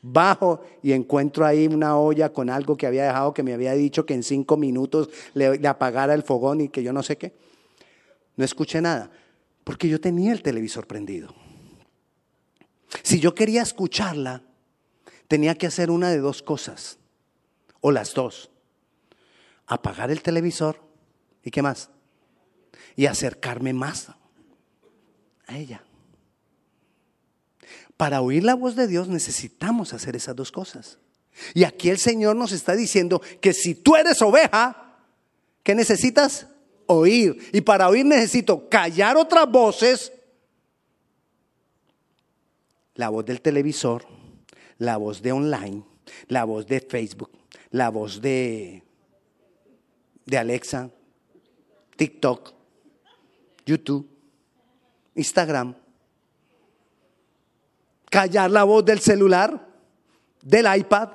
Bajo 0.00 0.64
y 0.82 0.92
encuentro 0.92 1.44
ahí 1.44 1.66
una 1.66 1.98
olla 1.98 2.32
con 2.32 2.50
algo 2.50 2.76
que 2.76 2.86
había 2.86 3.04
dejado 3.04 3.34
que 3.34 3.42
me 3.42 3.52
había 3.52 3.72
dicho 3.72 4.06
que 4.06 4.14
en 4.14 4.22
cinco 4.22 4.56
minutos 4.56 5.10
le, 5.34 5.58
le 5.58 5.68
apagara 5.68 6.14
el 6.14 6.22
fogón 6.22 6.60
y 6.60 6.68
que 6.68 6.82
yo 6.82 6.92
no 6.92 7.02
sé 7.02 7.18
qué. 7.18 7.34
No 8.36 8.44
escuché 8.44 8.80
nada, 8.80 9.10
porque 9.64 9.88
yo 9.88 10.00
tenía 10.00 10.32
el 10.32 10.42
televisor 10.42 10.86
prendido. 10.86 11.34
Si 13.02 13.20
yo 13.20 13.34
quería 13.34 13.62
escucharla, 13.62 14.42
tenía 15.26 15.56
que 15.56 15.66
hacer 15.66 15.90
una 15.90 16.10
de 16.10 16.18
dos 16.18 16.42
cosas, 16.42 16.98
o 17.80 17.90
las 17.90 18.14
dos. 18.14 18.50
Apagar 19.66 20.10
el 20.10 20.22
televisor 20.22 20.80
y 21.42 21.50
qué 21.50 21.60
más. 21.60 21.90
Y 22.96 23.06
acercarme 23.06 23.72
más 23.72 24.08
a 25.46 25.56
ella. 25.56 25.82
Para 27.96 28.20
oír 28.20 28.44
la 28.44 28.54
voz 28.54 28.76
de 28.76 28.86
Dios 28.86 29.08
necesitamos 29.08 29.92
hacer 29.92 30.14
esas 30.14 30.36
dos 30.36 30.52
cosas. 30.52 30.98
Y 31.54 31.64
aquí 31.64 31.90
el 31.90 31.98
Señor 31.98 32.36
nos 32.36 32.52
está 32.52 32.74
diciendo 32.76 33.20
que 33.40 33.52
si 33.52 33.74
tú 33.74 33.96
eres 33.96 34.22
oveja, 34.22 34.96
¿qué 35.62 35.74
necesitas? 35.74 36.46
Oír. 36.86 37.50
Y 37.52 37.60
para 37.60 37.88
oír 37.88 38.06
necesito 38.06 38.68
callar 38.68 39.16
otras 39.16 39.50
voces. 39.50 40.12
La 42.94 43.08
voz 43.08 43.24
del 43.24 43.40
televisor, 43.40 44.06
la 44.78 44.96
voz 44.96 45.22
de 45.22 45.32
online, 45.32 45.82
la 46.28 46.44
voz 46.44 46.66
de 46.66 46.80
Facebook, 46.80 47.30
la 47.70 47.90
voz 47.90 48.20
de, 48.20 48.82
de 50.24 50.38
Alexa, 50.38 50.90
TikTok, 51.96 52.57
YouTube, 53.68 54.08
Instagram 55.14 55.74
callar 58.10 58.50
la 58.50 58.64
voz 58.64 58.84
del 58.84 59.00
celular, 59.00 59.66
del 60.42 60.66
iPad, 60.78 61.10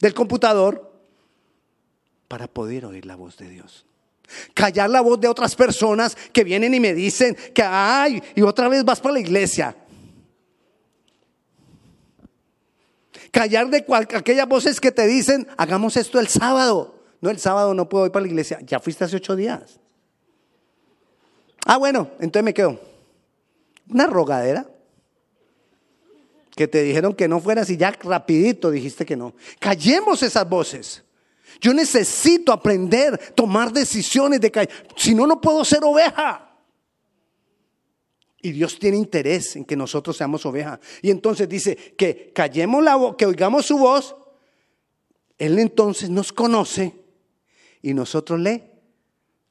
del 0.00 0.14
computador, 0.14 0.92
para 2.28 2.48
poder 2.48 2.86
oír 2.86 3.06
la 3.06 3.16
voz 3.16 3.36
de 3.36 3.48
Dios. 3.48 3.86
Callar 4.54 4.90
la 4.90 5.00
voz 5.00 5.20
de 5.20 5.28
otras 5.28 5.54
personas 5.54 6.16
que 6.32 6.44
vienen 6.44 6.74
y 6.74 6.80
me 6.80 6.94
dicen 6.94 7.36
que, 7.54 7.62
ay, 7.62 8.22
y 8.34 8.42
otra 8.42 8.68
vez 8.68 8.84
vas 8.84 9.00
para 9.00 9.14
la 9.14 9.20
iglesia. 9.20 9.76
Callar 13.30 13.68
de 13.68 13.84
aquellas 14.14 14.48
voces 14.48 14.80
que 14.80 14.92
te 14.92 15.06
dicen, 15.06 15.46
hagamos 15.56 15.96
esto 15.96 16.20
el 16.20 16.28
sábado. 16.28 17.02
No, 17.20 17.30
el 17.30 17.38
sábado 17.38 17.74
no 17.74 17.88
puedo 17.88 18.06
ir 18.06 18.12
para 18.12 18.22
la 18.22 18.28
iglesia. 18.28 18.58
Ya 18.62 18.80
fuiste 18.80 19.04
hace 19.04 19.16
ocho 19.16 19.36
días. 19.36 19.80
Ah, 21.64 21.76
bueno, 21.78 22.10
entonces 22.20 22.44
me 22.44 22.54
quedo. 22.54 22.80
Una 23.88 24.06
rogadera 24.06 24.66
que 26.54 26.68
te 26.68 26.82
dijeron 26.82 27.14
que 27.14 27.28
no 27.28 27.40
fueras 27.40 27.68
y 27.70 27.76
ya 27.76 27.90
rapidito 27.90 28.70
dijiste 28.70 29.04
que 29.04 29.16
no. 29.16 29.34
Callemos 29.58 30.22
esas 30.22 30.48
voces. 30.48 31.02
Yo 31.60 31.72
necesito 31.72 32.52
aprender, 32.52 33.18
tomar 33.34 33.72
decisiones 33.72 34.40
de 34.40 34.50
callar. 34.50 34.72
Si 34.96 35.14
no, 35.14 35.26
no 35.26 35.40
puedo 35.40 35.64
ser 35.64 35.80
oveja. 35.82 36.50
Y 38.42 38.52
Dios 38.52 38.78
tiene 38.78 38.98
interés 38.98 39.56
en 39.56 39.64
que 39.64 39.74
nosotros 39.74 40.16
seamos 40.16 40.44
oveja. 40.44 40.78
Y 41.00 41.10
entonces 41.10 41.48
dice 41.48 41.76
que 41.96 42.30
callemos 42.34 42.84
la 42.84 42.96
voz, 42.96 43.16
que 43.16 43.26
oigamos 43.26 43.66
su 43.66 43.78
voz. 43.78 44.14
Él 45.38 45.58
entonces 45.58 46.10
nos 46.10 46.32
conoce 46.32 46.94
y 47.80 47.94
nosotros 47.94 48.38
le. 48.38 48.73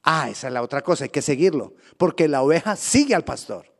Ah, 0.03 0.29
esa 0.29 0.47
es 0.47 0.53
la 0.53 0.61
otra 0.61 0.81
cosa, 0.81 1.05
hay 1.05 1.09
que 1.09 1.21
seguirlo. 1.21 1.75
Porque 1.97 2.27
la 2.27 2.43
oveja 2.43 2.75
sigue 2.75 3.15
al 3.15 3.23
pastor. 3.23 3.73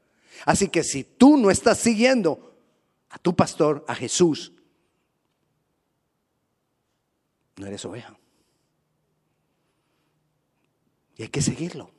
Así 0.46 0.70
que 0.70 0.84
si 0.84 1.04
tú 1.04 1.38
no 1.38 1.52
estás 1.52 1.78
siguiendo 1.78 2.58
a 3.10 3.18
tu 3.18 3.36
pastor, 3.36 3.84
a 3.88 3.96
Jesús, 3.96 4.54
no 7.58 7.68
eres 7.68 7.84
oveja. 7.86 8.18
Y 11.18 11.24
hay 11.24 11.30
que 11.30 11.42
seguirlo. 11.42 11.92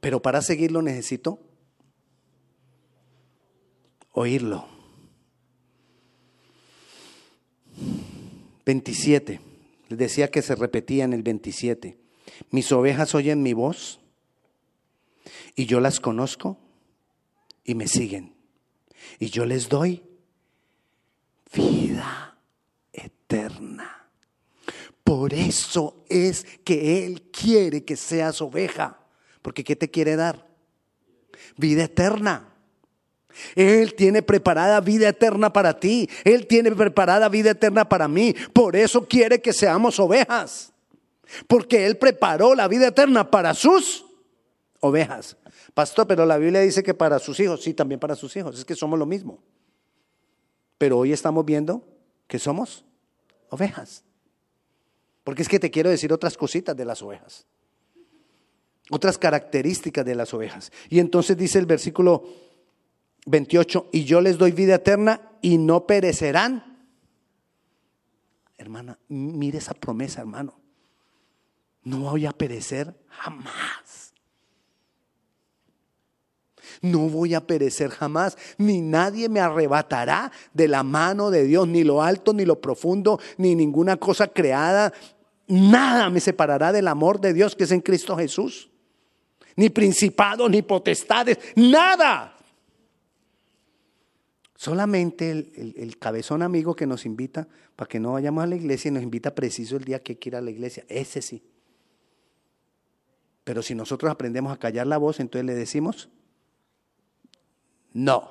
Pero 0.00 0.20
para 0.22 0.42
seguirlo 0.42 0.82
necesito 0.82 1.40
oírlo. 4.12 4.66
27. 8.64 9.40
Les 9.88 9.98
decía 9.98 10.30
que 10.30 10.42
se 10.42 10.54
repetía 10.54 11.04
en 11.04 11.12
el 11.12 11.22
27. 11.22 11.97
Mis 12.50 12.70
ovejas 12.72 13.14
oyen 13.14 13.42
mi 13.42 13.52
voz 13.52 14.00
y 15.54 15.66
yo 15.66 15.80
las 15.80 16.00
conozco 16.00 16.58
y 17.64 17.74
me 17.74 17.86
siguen 17.86 18.34
y 19.18 19.30
yo 19.30 19.44
les 19.44 19.68
doy 19.68 20.02
vida 21.52 22.38
eterna. 22.92 24.06
Por 25.04 25.32
eso 25.32 26.04
es 26.08 26.44
que 26.64 27.06
Él 27.06 27.22
quiere 27.30 27.84
que 27.84 27.96
seas 27.96 28.42
oveja. 28.42 28.98
Porque 29.40 29.64
¿qué 29.64 29.74
te 29.74 29.90
quiere 29.90 30.16
dar? 30.16 30.46
Vida 31.56 31.84
eterna. 31.84 32.52
Él 33.54 33.94
tiene 33.94 34.22
preparada 34.22 34.80
vida 34.80 35.08
eterna 35.08 35.52
para 35.52 35.78
ti. 35.78 36.08
Él 36.24 36.46
tiene 36.46 36.72
preparada 36.72 37.28
vida 37.28 37.52
eterna 37.52 37.88
para 37.88 38.08
mí. 38.08 38.34
Por 38.52 38.76
eso 38.76 39.06
quiere 39.06 39.40
que 39.40 39.52
seamos 39.52 39.98
ovejas. 39.98 40.72
Porque 41.46 41.86
Él 41.86 41.98
preparó 41.98 42.54
la 42.54 42.68
vida 42.68 42.88
eterna 42.88 43.30
para 43.30 43.54
sus 43.54 44.06
ovejas. 44.80 45.36
Pastor, 45.74 46.06
pero 46.06 46.26
la 46.26 46.38
Biblia 46.38 46.60
dice 46.60 46.82
que 46.82 46.94
para 46.94 47.18
sus 47.18 47.38
hijos, 47.40 47.62
sí, 47.62 47.74
también 47.74 48.00
para 48.00 48.16
sus 48.16 48.34
hijos, 48.36 48.58
es 48.58 48.64
que 48.64 48.74
somos 48.74 48.98
lo 48.98 49.06
mismo. 49.06 49.42
Pero 50.78 50.98
hoy 50.98 51.12
estamos 51.12 51.44
viendo 51.44 51.84
que 52.26 52.38
somos 52.38 52.84
ovejas. 53.50 54.04
Porque 55.24 55.42
es 55.42 55.48
que 55.48 55.58
te 55.58 55.70
quiero 55.70 55.90
decir 55.90 56.12
otras 56.12 56.36
cositas 56.36 56.76
de 56.76 56.84
las 56.84 57.02
ovejas. 57.02 57.46
Otras 58.90 59.18
características 59.18 60.04
de 60.04 60.14
las 60.14 60.32
ovejas. 60.32 60.72
Y 60.88 61.00
entonces 61.00 61.36
dice 61.36 61.58
el 61.58 61.66
versículo 61.66 62.24
28, 63.26 63.90
y 63.92 64.04
yo 64.04 64.20
les 64.20 64.38
doy 64.38 64.52
vida 64.52 64.76
eterna 64.76 65.32
y 65.42 65.58
no 65.58 65.86
perecerán. 65.86 66.86
Hermana, 68.56 68.98
mire 69.08 69.58
esa 69.58 69.74
promesa, 69.74 70.20
hermano. 70.20 70.58
No 71.88 72.00
voy 72.00 72.26
a 72.26 72.32
perecer 72.32 72.94
jamás. 73.08 74.12
No 76.82 77.08
voy 77.08 77.34
a 77.34 77.40
perecer 77.40 77.90
jamás, 77.90 78.36
ni 78.58 78.82
nadie 78.82 79.28
me 79.28 79.40
arrebatará 79.40 80.30
de 80.52 80.68
la 80.68 80.82
mano 80.82 81.30
de 81.30 81.44
Dios, 81.44 81.66
ni 81.66 81.82
lo 81.82 82.02
alto, 82.02 82.34
ni 82.34 82.44
lo 82.44 82.60
profundo, 82.60 83.18
ni 83.38 83.54
ninguna 83.54 83.96
cosa 83.96 84.28
creada. 84.28 84.92
Nada 85.48 86.10
me 86.10 86.20
separará 86.20 86.70
del 86.70 86.88
amor 86.88 87.20
de 87.20 87.32
Dios 87.32 87.56
que 87.56 87.64
es 87.64 87.72
en 87.72 87.80
Cristo 87.80 88.16
Jesús. 88.16 88.70
Ni 89.56 89.70
principados, 89.70 90.48
ni 90.50 90.60
potestades, 90.60 91.38
nada. 91.56 92.36
Solamente 94.54 95.30
el, 95.30 95.96
cabezón 95.98 96.42
amigo 96.42 96.76
que 96.76 96.86
nos 96.86 97.06
invita 97.06 97.48
para 97.74 97.88
que 97.88 97.98
no 97.98 98.12
vayamos 98.12 98.44
a 98.44 98.46
la 98.46 98.56
iglesia 98.56 98.90
y 98.90 98.92
nos 98.92 99.02
invita 99.02 99.34
preciso 99.34 99.76
el 99.76 99.84
día 99.84 100.02
que 100.02 100.18
quiera 100.18 100.38
a 100.38 100.42
la 100.42 100.50
iglesia. 100.50 100.84
Ese 100.88 101.22
sí. 101.22 101.42
Pero 103.48 103.62
si 103.62 103.74
nosotros 103.74 104.12
aprendemos 104.12 104.52
a 104.52 104.58
callar 104.58 104.86
la 104.86 104.98
voz, 104.98 105.20
entonces 105.20 105.46
le 105.46 105.54
decimos, 105.54 106.10
no, 107.94 108.30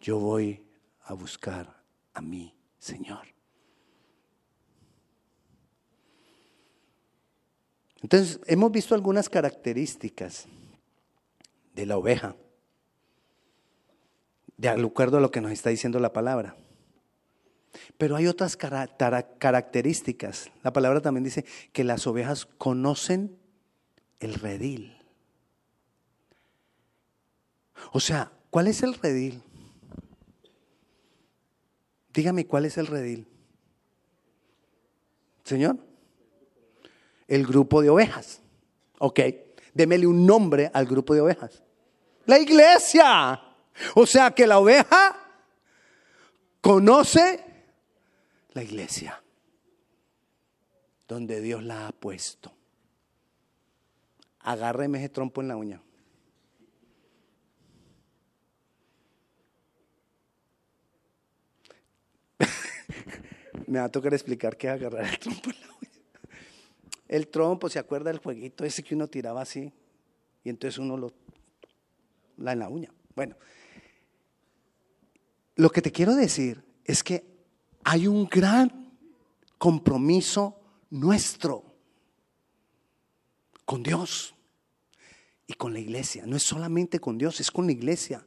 yo 0.00 0.18
voy 0.18 0.64
a 1.02 1.12
buscar 1.12 1.82
a 2.14 2.22
mi 2.22 2.54
Señor. 2.78 3.26
Entonces, 8.00 8.40
hemos 8.46 8.72
visto 8.72 8.94
algunas 8.94 9.28
características 9.28 10.46
de 11.74 11.84
la 11.84 11.98
oveja, 11.98 12.36
de 14.56 14.70
acuerdo 14.70 15.18
a 15.18 15.20
lo 15.20 15.30
que 15.30 15.42
nos 15.42 15.52
está 15.52 15.68
diciendo 15.68 16.00
la 16.00 16.14
palabra. 16.14 16.56
Pero 17.98 18.16
hay 18.16 18.28
otras 18.28 18.56
características. 18.56 20.50
La 20.62 20.72
palabra 20.72 21.02
también 21.02 21.24
dice 21.24 21.44
que 21.74 21.84
las 21.84 22.06
ovejas 22.06 22.46
conocen 22.46 23.43
el 24.20 24.34
redil. 24.34 24.96
O 27.92 28.00
sea, 28.00 28.32
¿cuál 28.50 28.68
es 28.68 28.82
el 28.82 28.94
redil? 28.94 29.42
Dígame 32.12 32.46
cuál 32.46 32.64
es 32.64 32.78
el 32.78 32.86
redil. 32.86 33.26
Señor, 35.44 35.78
el 37.28 37.46
grupo 37.46 37.82
de 37.82 37.90
ovejas. 37.90 38.40
Ok, 38.98 39.20
démele 39.74 40.06
un 40.06 40.24
nombre 40.24 40.70
al 40.72 40.86
grupo 40.86 41.14
de 41.14 41.20
ovejas. 41.20 41.62
La 42.26 42.38
iglesia. 42.38 43.40
O 43.94 44.06
sea 44.06 44.30
que 44.30 44.46
la 44.46 44.58
oveja 44.58 45.20
conoce 46.60 47.44
la 48.52 48.62
iglesia, 48.62 49.22
donde 51.08 51.40
Dios 51.40 51.62
la 51.62 51.88
ha 51.88 51.92
puesto. 51.92 52.56
Agárreme 54.44 54.98
ese 54.98 55.08
trompo 55.08 55.40
en 55.40 55.48
la 55.48 55.56
uña. 55.56 55.80
Me 63.66 63.78
va 63.78 63.86
a 63.86 63.88
tocar 63.88 64.12
explicar 64.12 64.58
qué 64.58 64.66
es 64.66 64.74
agarrar 64.74 65.06
el 65.06 65.18
trompo 65.18 65.48
en 65.50 65.60
la 65.60 65.66
uña. 65.68 65.88
El 67.08 67.28
trompo, 67.28 67.70
¿se 67.70 67.78
acuerda 67.78 68.10
del 68.10 68.18
jueguito 68.18 68.64
ese 68.64 68.82
que 68.82 68.94
uno 68.94 69.08
tiraba 69.08 69.40
así? 69.40 69.72
Y 70.44 70.50
entonces 70.50 70.76
uno 70.78 70.98
lo 70.98 71.10
la 72.36 72.52
en 72.52 72.58
la 72.58 72.68
uña. 72.68 72.92
Bueno, 73.16 73.36
lo 75.56 75.70
que 75.70 75.80
te 75.80 75.90
quiero 75.90 76.14
decir 76.14 76.62
es 76.84 77.02
que 77.02 77.24
hay 77.82 78.06
un 78.06 78.26
gran 78.26 78.92
compromiso 79.56 80.60
nuestro 80.90 81.64
con 83.64 83.82
Dios 83.82 84.33
y 85.46 85.54
con 85.54 85.72
la 85.72 85.80
iglesia. 85.80 86.24
No 86.26 86.36
es 86.36 86.42
solamente 86.42 86.98
con 86.98 87.18
Dios, 87.18 87.40
es 87.40 87.50
con 87.50 87.66
la 87.66 87.72
iglesia. 87.72 88.26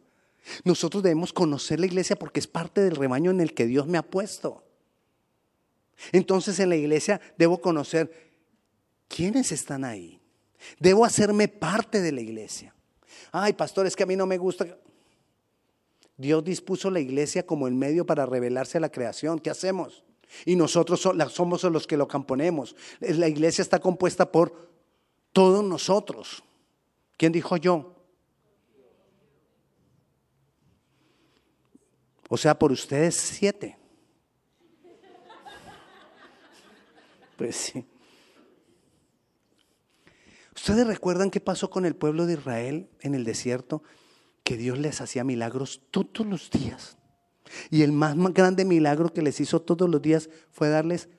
Nosotros 0.64 1.04
debemos 1.04 1.34
conocer 1.34 1.80
la 1.80 1.86
iglesia 1.86 2.16
porque 2.16 2.40
es 2.40 2.48
parte 2.48 2.82
del 2.82 2.96
rebaño 2.96 3.32
en 3.32 3.42
el 3.42 3.54
que 3.54 3.66
Dios 3.66 3.88
me 3.88 3.98
ha 3.98 4.04
puesto. 4.04 4.64
Entonces 6.12 6.60
en 6.60 6.70
la 6.70 6.76
iglesia 6.76 7.20
debo 7.38 7.60
conocer 7.60 8.32
quiénes 9.08 9.52
están 9.52 9.84
ahí. 9.84 10.22
Debo 10.80 11.06
hacerme 11.06 11.48
parte 11.48 12.02
de 12.02 12.12
la 12.12 12.22
iglesia. 12.22 12.74
Ay, 13.32 13.54
pastor, 13.54 13.88
es 13.88 13.96
que 13.96 14.04
a 14.04 14.08
mí 14.08 14.16
no 14.16 14.26
me 14.26 14.38
gusta. 14.38 14.66
Dios 16.16 16.44
dispuso 16.44 16.90
la 16.90 17.00
iglesia 17.00 17.46
como 17.46 17.68
el 17.68 17.76
medio 17.76 18.06
para 18.06 18.26
revelarse 18.26 18.78
a 18.78 18.82
la 18.82 18.92
creación. 18.92 19.40
¿Qué 19.40 19.50
hacemos? 19.50 20.04
Y 20.46 20.56
nosotros 20.56 21.02
somos 21.32 21.64
los 21.64 21.88
que 21.88 21.98
lo 21.98 22.08
componemos. 22.08 22.76
La 23.00 23.28
iglesia 23.28 23.62
está 23.62 23.80
compuesta 23.80 24.32
por 24.32 24.70
todos 25.32 25.64
nosotros. 25.64 26.44
¿Quién 27.18 27.32
dijo 27.32 27.58
yo? 27.58 27.96
O 32.30 32.38
sea, 32.38 32.58
por 32.58 32.72
ustedes 32.72 33.16
siete. 33.16 33.78
Pues 37.38 37.56
sí. 37.56 37.86
¿Ustedes 40.56 40.88
recuerdan 40.88 41.30
qué 41.30 41.40
pasó 41.40 41.70
con 41.70 41.86
el 41.86 41.96
pueblo 41.96 42.26
de 42.26 42.34
Israel 42.34 42.90
en 43.02 43.16
el 43.16 43.24
desierto? 43.24 43.84
Que 44.44 44.58
Dios 44.58 44.80
les 44.80 45.02
hacía 45.02 45.24
milagros 45.24 45.82
todos 45.92 46.26
los 46.26 46.50
días. 46.50 46.98
Y 47.70 47.84
el 47.84 47.92
más 47.92 48.16
grande 48.34 48.66
milagro 48.66 49.14
que 49.14 49.22
les 49.22 49.40
hizo 49.40 49.62
todos 49.62 49.90
los 49.90 50.02
días 50.02 50.30
fue 50.52 50.70
darles 50.70 51.10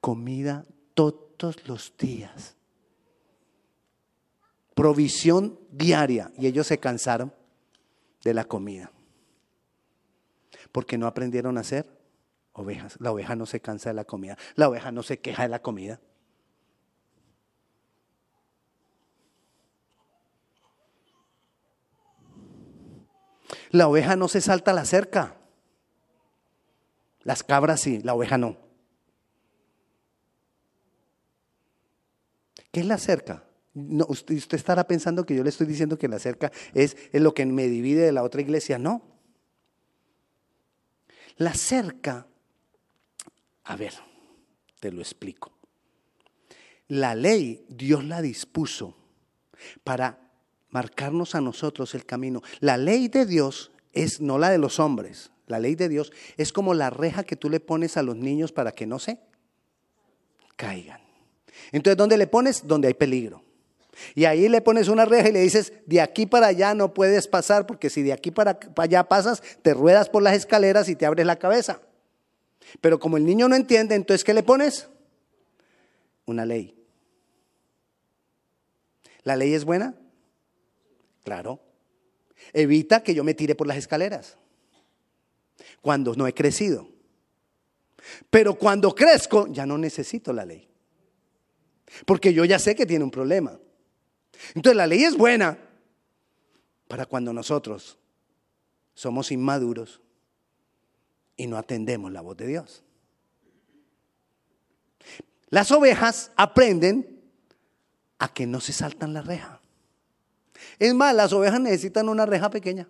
comida 0.00 0.66
todos 0.94 1.66
los 1.66 1.96
días. 1.96 2.57
Provisión 4.78 5.58
diaria. 5.72 6.30
Y 6.38 6.46
ellos 6.46 6.68
se 6.68 6.78
cansaron 6.78 7.34
de 8.22 8.32
la 8.32 8.44
comida. 8.44 8.92
Porque 10.70 10.96
no 10.96 11.08
aprendieron 11.08 11.58
a 11.58 11.64
ser 11.64 11.98
ovejas. 12.52 12.96
La 13.00 13.10
oveja 13.10 13.34
no 13.34 13.44
se 13.44 13.58
cansa 13.58 13.90
de 13.90 13.94
la 13.94 14.04
comida. 14.04 14.38
La 14.54 14.68
oveja 14.68 14.92
no 14.92 15.02
se 15.02 15.18
queja 15.18 15.42
de 15.42 15.48
la 15.48 15.62
comida. 15.62 16.00
La 23.70 23.88
oveja 23.88 24.14
no 24.14 24.28
se 24.28 24.40
salta 24.40 24.70
a 24.70 24.74
la 24.74 24.84
cerca. 24.84 25.38
Las 27.24 27.42
cabras 27.42 27.80
sí, 27.80 28.00
la 28.04 28.14
oveja 28.14 28.38
no. 28.38 28.56
¿Qué 32.70 32.78
es 32.78 32.86
la 32.86 32.98
cerca? 32.98 33.47
No, 33.78 34.06
usted, 34.08 34.36
estará 34.52 34.86
pensando 34.86 35.24
que 35.24 35.34
yo 35.34 35.42
le 35.42 35.50
estoy 35.50 35.66
diciendo 35.66 35.98
que 35.98 36.08
la 36.08 36.18
cerca 36.18 36.50
es, 36.74 36.96
es 37.12 37.22
lo 37.22 37.34
que 37.34 37.46
me 37.46 37.68
divide 37.68 38.02
de 38.02 38.12
la 38.12 38.22
otra 38.22 38.40
iglesia. 38.40 38.78
No. 38.78 39.02
La 41.36 41.54
cerca, 41.54 42.26
a 43.64 43.76
ver, 43.76 43.94
te 44.80 44.90
lo 44.90 45.00
explico. 45.00 45.52
La 46.88 47.14
ley 47.14 47.64
Dios 47.68 48.04
la 48.04 48.20
dispuso 48.22 48.96
para 49.84 50.18
marcarnos 50.70 51.34
a 51.34 51.40
nosotros 51.40 51.94
el 51.94 52.04
camino. 52.04 52.42
La 52.60 52.76
ley 52.76 53.08
de 53.08 53.26
Dios 53.26 53.70
es 53.92 54.20
no 54.20 54.38
la 54.38 54.50
de 54.50 54.58
los 54.58 54.80
hombres. 54.80 55.30
La 55.46 55.58
ley 55.58 55.74
de 55.74 55.88
Dios 55.88 56.12
es 56.36 56.52
como 56.52 56.74
la 56.74 56.90
reja 56.90 57.24
que 57.24 57.36
tú 57.36 57.48
le 57.48 57.60
pones 57.60 57.96
a 57.96 58.02
los 58.02 58.16
niños 58.16 58.52
para 58.52 58.72
que 58.72 58.86
no 58.86 58.98
se 58.98 59.18
caigan. 60.56 61.00
Entonces, 61.72 61.96
¿dónde 61.96 62.16
le 62.16 62.26
pones? 62.26 62.66
Donde 62.66 62.88
hay 62.88 62.94
peligro. 62.94 63.42
Y 64.14 64.24
ahí 64.24 64.48
le 64.48 64.60
pones 64.60 64.88
una 64.88 65.04
reja 65.04 65.28
y 65.28 65.32
le 65.32 65.40
dices, 65.40 65.72
de 65.86 66.00
aquí 66.00 66.26
para 66.26 66.48
allá 66.48 66.74
no 66.74 66.94
puedes 66.94 67.26
pasar, 67.26 67.66
porque 67.66 67.90
si 67.90 68.02
de 68.02 68.12
aquí 68.12 68.30
para 68.30 68.58
allá 68.76 69.04
pasas, 69.04 69.42
te 69.62 69.74
ruedas 69.74 70.08
por 70.08 70.22
las 70.22 70.34
escaleras 70.34 70.88
y 70.88 70.96
te 70.96 71.06
abres 71.06 71.26
la 71.26 71.38
cabeza. 71.38 71.80
Pero 72.80 72.98
como 72.98 73.16
el 73.16 73.24
niño 73.24 73.48
no 73.48 73.56
entiende, 73.56 73.94
entonces, 73.94 74.24
¿qué 74.24 74.34
le 74.34 74.42
pones? 74.42 74.88
Una 76.26 76.44
ley. 76.44 76.74
¿La 79.24 79.36
ley 79.36 79.54
es 79.54 79.64
buena? 79.64 79.94
Claro. 81.24 81.60
Evita 82.52 83.02
que 83.02 83.14
yo 83.14 83.24
me 83.24 83.34
tire 83.34 83.54
por 83.54 83.66
las 83.66 83.76
escaleras 83.76 84.36
cuando 85.80 86.14
no 86.14 86.26
he 86.26 86.34
crecido. 86.34 86.88
Pero 88.30 88.54
cuando 88.54 88.94
crezco 88.94 89.46
ya 89.48 89.66
no 89.66 89.76
necesito 89.76 90.32
la 90.32 90.44
ley. 90.44 90.68
Porque 92.06 92.32
yo 92.32 92.44
ya 92.44 92.58
sé 92.58 92.74
que 92.74 92.86
tiene 92.86 93.04
un 93.04 93.10
problema. 93.10 93.58
Entonces 94.54 94.76
la 94.76 94.86
ley 94.86 95.04
es 95.04 95.16
buena 95.16 95.58
para 96.86 97.06
cuando 97.06 97.32
nosotros 97.32 97.98
somos 98.94 99.30
inmaduros 99.30 100.00
y 101.36 101.46
no 101.46 101.56
atendemos 101.56 102.10
la 102.12 102.20
voz 102.20 102.36
de 102.36 102.46
Dios. 102.46 102.82
Las 105.50 105.70
ovejas 105.70 106.32
aprenden 106.36 107.22
a 108.18 108.32
que 108.32 108.46
no 108.46 108.60
se 108.60 108.72
saltan 108.72 109.14
la 109.14 109.22
reja. 109.22 109.60
Es 110.78 110.94
más, 110.94 111.14
las 111.14 111.32
ovejas 111.32 111.60
necesitan 111.60 112.08
una 112.08 112.26
reja 112.26 112.50
pequeña. 112.50 112.88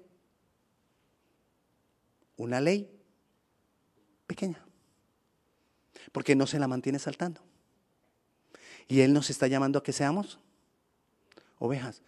Una 2.37 2.61
ley 2.61 2.91
pequeña. 4.27 4.65
Porque 6.13 6.35
no 6.35 6.47
se 6.47 6.59
la 6.59 6.69
mantiene 6.69 6.99
saltando. 6.99 7.43
Y 8.89 9.01
Él 9.01 9.13
nos 9.13 9.29
está 9.31 9.47
llamando 9.47 9.79
a 9.79 9.83
que 9.83 9.93
seamos 9.93 10.39
ovejas. 11.59 12.03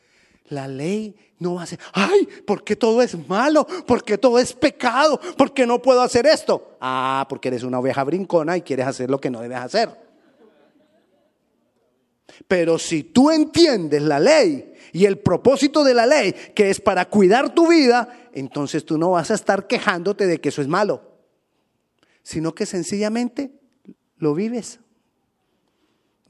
La 0.48 0.66
ley 0.66 1.16
no 1.38 1.54
va 1.54 1.62
a 1.62 1.66
ser, 1.66 1.78
ay, 1.92 2.28
porque 2.46 2.76
todo 2.76 3.02
es 3.02 3.16
malo, 3.28 3.66
porque 3.86 4.18
todo 4.18 4.38
es 4.38 4.52
pecado, 4.52 5.20
porque 5.36 5.66
no 5.66 5.80
puedo 5.80 6.02
hacer 6.02 6.26
esto. 6.26 6.76
Ah, 6.80 7.26
porque 7.28 7.48
eres 7.48 7.62
una 7.62 7.78
oveja 7.78 8.02
brincona 8.04 8.56
y 8.56 8.62
quieres 8.62 8.86
hacer 8.86 9.10
lo 9.10 9.20
que 9.20 9.30
no 9.30 9.40
debes 9.40 9.58
hacer. 9.58 10.10
Pero 12.48 12.78
si 12.78 13.04
tú 13.04 13.30
entiendes 13.30 14.02
la 14.02 14.18
ley 14.18 14.74
y 14.92 15.04
el 15.04 15.18
propósito 15.18 15.84
de 15.84 15.94
la 15.94 16.06
ley, 16.06 16.34
que 16.54 16.70
es 16.70 16.80
para 16.80 17.08
cuidar 17.08 17.54
tu 17.54 17.68
vida, 17.68 18.28
entonces 18.32 18.84
tú 18.84 18.98
no 18.98 19.12
vas 19.12 19.30
a 19.30 19.34
estar 19.34 19.66
quejándote 19.66 20.26
de 20.26 20.40
que 20.40 20.48
eso 20.48 20.62
es 20.62 20.68
malo, 20.68 21.02
sino 22.22 22.54
que 22.54 22.66
sencillamente 22.66 23.52
lo 24.16 24.34
vives. 24.34 24.80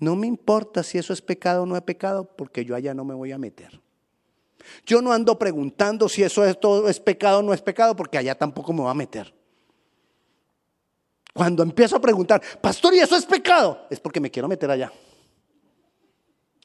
No 0.01 0.17
me 0.17 0.27
importa 0.27 0.83
si 0.83 0.97
eso 0.97 1.13
es 1.13 1.21
pecado 1.21 1.63
o 1.63 1.67
no 1.67 1.77
es 1.77 1.83
pecado, 1.83 2.25
porque 2.25 2.65
yo 2.65 2.75
allá 2.75 2.95
no 2.95 3.05
me 3.05 3.15
voy 3.15 3.33
a 3.33 3.39
meter. 3.39 3.81
Yo 4.87 5.03
no 5.03 5.13
ando 5.13 5.39
preguntando 5.39 6.09
si 6.09 6.23
eso 6.23 6.45
es, 6.45 6.59
todo 6.59 6.91
pecado 7.05 7.41
o 7.41 7.43
no 7.43 7.53
es 7.53 7.61
pecado, 7.61 7.95
porque 7.95 8.17
allá 8.17 8.35
tampoco 8.35 8.73
me 8.73 8.81
voy 8.81 8.91
a 8.91 8.95
meter. 8.95 9.33
Cuando 11.35 11.63
empiezo 11.63 11.97
a 11.97 12.01
preguntar, 12.01 12.43
pastor, 12.61 12.95
¿y 12.95 13.01
eso 13.01 13.15
es 13.15 13.27
pecado? 13.27 13.87
Es 13.91 14.01
porque 14.01 14.21
me 14.21 14.31
quiero 14.31 14.49
meter 14.49 14.71
allá. 14.71 14.91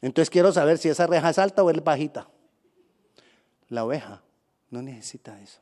Entonces 0.01 0.29
quiero 0.29 0.51
saber 0.53 0.77
si 0.77 0.87
esa 0.87 1.05
reja 1.05 1.29
es 1.29 1.37
alta 1.37 1.61
o 1.61 1.69
es 1.69 1.83
bajita. 1.83 2.29
La 3.67 3.83
oveja 3.83 4.23
no 4.69 4.81
necesita 4.81 5.41
eso. 5.41 5.59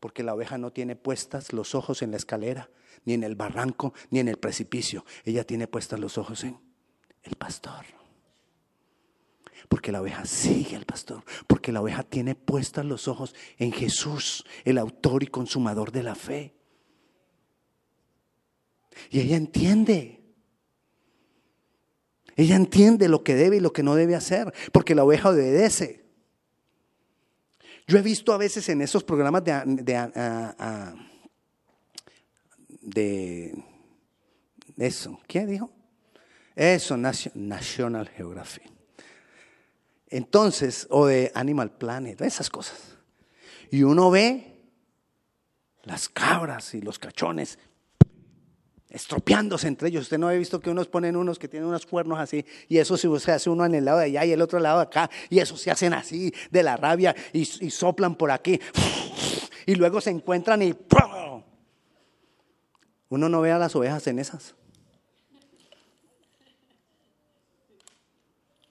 Porque 0.00 0.22
la 0.22 0.34
oveja 0.34 0.58
no 0.58 0.72
tiene 0.72 0.96
puestas 0.96 1.52
los 1.52 1.74
ojos 1.74 2.02
en 2.02 2.10
la 2.10 2.16
escalera, 2.16 2.70
ni 3.04 3.14
en 3.14 3.22
el 3.22 3.36
barranco, 3.36 3.94
ni 4.10 4.18
en 4.18 4.28
el 4.28 4.36
precipicio. 4.36 5.04
Ella 5.24 5.44
tiene 5.44 5.68
puestas 5.68 6.00
los 6.00 6.18
ojos 6.18 6.44
en 6.44 6.67
el 7.22 7.36
pastor. 7.36 7.84
Porque 9.68 9.92
la 9.92 10.00
oveja 10.00 10.24
sigue 10.24 10.76
al 10.76 10.86
pastor. 10.86 11.22
Porque 11.46 11.72
la 11.72 11.80
oveja 11.82 12.02
tiene 12.02 12.34
puestas 12.34 12.84
los 12.84 13.06
ojos 13.08 13.34
en 13.58 13.72
Jesús, 13.72 14.44
el 14.64 14.78
autor 14.78 15.22
y 15.22 15.26
consumador 15.26 15.92
de 15.92 16.02
la 16.02 16.14
fe. 16.14 16.54
Y 19.10 19.20
ella 19.20 19.36
entiende. 19.36 20.22
Ella 22.36 22.56
entiende 22.56 23.08
lo 23.08 23.24
que 23.24 23.34
debe 23.34 23.56
y 23.56 23.60
lo 23.60 23.72
que 23.72 23.82
no 23.82 23.94
debe 23.94 24.14
hacer. 24.14 24.52
Porque 24.72 24.94
la 24.94 25.04
oveja 25.04 25.30
obedece. 25.30 26.08
Yo 27.86 27.98
he 27.98 28.02
visto 28.02 28.32
a 28.32 28.38
veces 28.38 28.68
en 28.68 28.82
esos 28.82 29.02
programas 29.02 29.42
de, 29.44 29.62
de, 32.82 33.64
eso, 34.76 35.18
¿qué 35.26 35.46
dijo? 35.46 35.70
Eso, 36.58 36.96
National 36.96 38.08
Geographic. 38.08 38.64
Entonces, 40.08 40.88
o 40.90 41.06
de 41.06 41.30
Animal 41.32 41.70
Planet, 41.70 42.20
esas 42.20 42.50
cosas. 42.50 42.96
Y 43.70 43.84
uno 43.84 44.10
ve 44.10 44.58
las 45.84 46.08
cabras 46.08 46.74
y 46.74 46.80
los 46.80 46.98
cachones 46.98 47.60
estropeándose 48.90 49.68
entre 49.68 49.86
ellos. 49.86 50.02
Usted 50.02 50.18
no 50.18 50.26
ha 50.26 50.32
visto 50.32 50.58
que 50.58 50.70
unos 50.70 50.88
ponen 50.88 51.14
unos 51.14 51.38
que 51.38 51.46
tienen 51.46 51.68
unos 51.68 51.86
cuernos 51.86 52.18
así 52.18 52.44
y 52.68 52.78
eso 52.78 52.96
se 52.96 53.30
hace 53.30 53.48
uno 53.48 53.64
en 53.64 53.76
el 53.76 53.84
lado 53.84 53.98
de 53.98 54.06
allá 54.06 54.24
y 54.24 54.32
el 54.32 54.42
otro 54.42 54.58
lado 54.58 54.78
de 54.78 54.86
acá 54.86 55.08
y 55.30 55.38
eso 55.38 55.56
se 55.56 55.70
hacen 55.70 55.92
así 55.92 56.34
de 56.50 56.64
la 56.64 56.76
rabia 56.76 57.14
y, 57.32 57.44
soplan 57.44 58.16
por 58.16 58.32
aquí 58.32 58.58
y 59.64 59.76
luego 59.76 60.00
se 60.00 60.10
encuentran 60.10 60.62
y 60.62 60.74
uno 63.10 63.28
no 63.28 63.40
ve 63.42 63.52
a 63.52 63.58
las 63.58 63.76
ovejas 63.76 64.04
en 64.08 64.18
esas. 64.18 64.56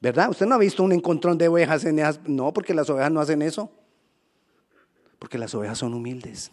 ¿Verdad? 0.08 0.30
Usted 0.30 0.46
no 0.46 0.56
ha 0.56 0.58
visto 0.58 0.84
un 0.84 0.93
encontrón 0.93 1.38
de 1.38 1.50
ovejas 1.50 1.84
en 1.84 2.00
esas. 2.00 2.22
No, 2.30 2.54
porque 2.54 2.74
las 2.74 2.89
ovejas 2.89 3.12
no 3.12 3.20
hacen 3.20 3.41
eso. 3.41 3.70
Porque 5.20 5.38
las 5.38 5.54
ovejas 5.54 5.80
son 5.80 5.93
humildes. 5.93 6.50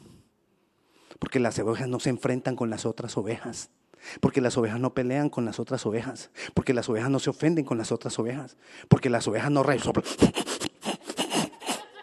Porque 1.20 1.38
las 1.38 1.56
ovejas 1.60 1.86
no 1.86 2.00
se 2.00 2.10
enfrentan 2.10 2.56
con 2.56 2.68
las 2.68 2.84
otras 2.84 3.16
ovejas. 3.16 3.70
Porque 4.18 4.40
las 4.40 4.56
ovejas 4.56 4.80
no 4.80 4.92
pelean 4.92 5.30
con 5.30 5.44
las 5.44 5.60
otras 5.60 5.86
ovejas. 5.86 6.30
Porque 6.52 6.74
las 6.74 6.88
ovejas 6.88 7.10
no 7.10 7.20
se 7.20 7.30
ofenden 7.30 7.64
con 7.64 7.78
las 7.78 7.92
otras 7.92 8.18
ovejas. 8.18 8.56
Porque 8.88 9.08
las 9.08 9.28
ovejas 9.28 9.52
no 9.52 9.62
resoplan. 9.62 10.04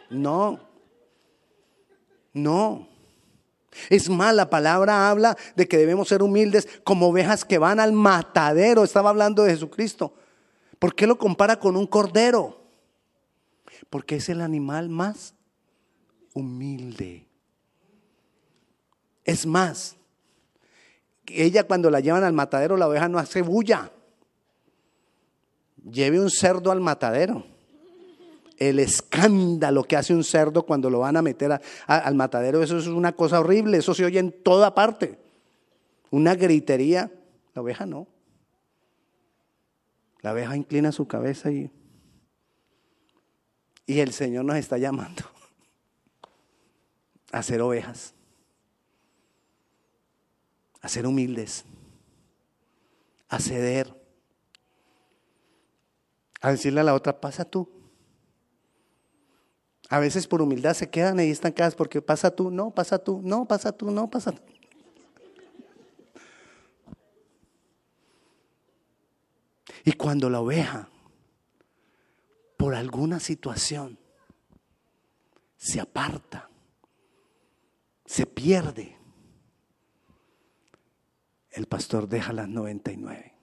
No. 0.09 0.57
No. 2.31 2.87
Es 3.89 4.07
más, 4.09 4.33
la 4.33 4.49
palabra 4.49 5.09
habla 5.09 5.35
de 5.57 5.67
que 5.67 5.75
debemos 5.75 6.07
ser 6.07 6.23
humildes 6.23 6.69
como 6.85 7.09
ovejas 7.09 7.43
que 7.43 7.57
van 7.57 7.81
al 7.81 7.91
matadero. 7.91 8.85
Estaba 8.85 9.09
hablando 9.09 9.43
de 9.43 9.51
Jesucristo. 9.51 10.13
¿Por 10.81 10.95
qué 10.95 11.05
lo 11.05 11.19
compara 11.19 11.59
con 11.59 11.77
un 11.77 11.85
cordero? 11.85 12.59
Porque 13.91 14.15
es 14.15 14.29
el 14.29 14.41
animal 14.41 14.89
más 14.89 15.35
humilde. 16.33 17.27
Es 19.23 19.45
más, 19.45 19.95
ella 21.27 21.65
cuando 21.65 21.91
la 21.91 21.99
llevan 21.99 22.23
al 22.23 22.33
matadero, 22.33 22.77
la 22.77 22.87
oveja 22.87 23.07
no 23.09 23.19
hace 23.19 23.43
bulla. 23.43 23.91
Lleve 25.87 26.19
un 26.19 26.31
cerdo 26.31 26.71
al 26.71 26.81
matadero. 26.81 27.45
El 28.57 28.79
escándalo 28.79 29.83
que 29.83 29.97
hace 29.97 30.15
un 30.15 30.23
cerdo 30.23 30.63
cuando 30.63 30.89
lo 30.89 30.97
van 30.97 31.15
a 31.15 31.21
meter 31.21 31.61
al 31.85 32.15
matadero, 32.15 32.63
eso 32.63 32.79
es 32.79 32.87
una 32.87 33.11
cosa 33.11 33.39
horrible, 33.39 33.77
eso 33.77 33.93
se 33.93 34.03
oye 34.03 34.17
en 34.17 34.31
toda 34.31 34.73
parte. 34.73 35.19
Una 36.09 36.33
gritería, 36.33 37.11
la 37.53 37.61
oveja 37.61 37.85
no. 37.85 38.07
La 40.21 40.33
oveja 40.33 40.55
inclina 40.55 40.91
su 40.91 41.07
cabeza 41.07 41.51
y, 41.51 41.71
y 43.85 43.99
el 43.99 44.13
Señor 44.13 44.45
nos 44.45 44.57
está 44.57 44.77
llamando 44.77 45.23
a 47.31 47.41
ser 47.43 47.61
ovejas 47.61 48.13
a 50.81 50.87
ser 50.87 51.05
humildes, 51.05 51.63
a 53.29 53.39
ceder, 53.39 53.95
a 56.41 56.51
decirle 56.51 56.81
a 56.81 56.83
la 56.83 56.95
otra, 56.95 57.21
pasa 57.21 57.45
tú. 57.45 57.69
A 59.89 59.99
veces 59.99 60.25
por 60.25 60.41
humildad 60.41 60.73
se 60.73 60.89
quedan 60.89 61.19
ahí 61.19 61.29
estancadas 61.29 61.75
porque 61.75 62.01
pasa 62.01 62.35
tú, 62.35 62.49
no, 62.49 62.71
pasa 62.71 62.97
tú, 62.97 63.21
no, 63.23 63.47
pasa 63.47 63.71
tú, 63.71 63.91
no, 63.91 64.09
pasa 64.09 64.31
tú. 64.31 64.41
Y 69.83 69.93
cuando 69.93 70.29
la 70.29 70.39
oveja, 70.39 70.89
por 72.57 72.75
alguna 72.75 73.19
situación, 73.19 73.97
se 75.57 75.79
aparta, 75.79 76.49
se 78.05 78.25
pierde, 78.25 78.97
el 81.51 81.65
pastor 81.67 82.07
deja 82.07 82.33
las 82.33 82.47
99 82.47 83.33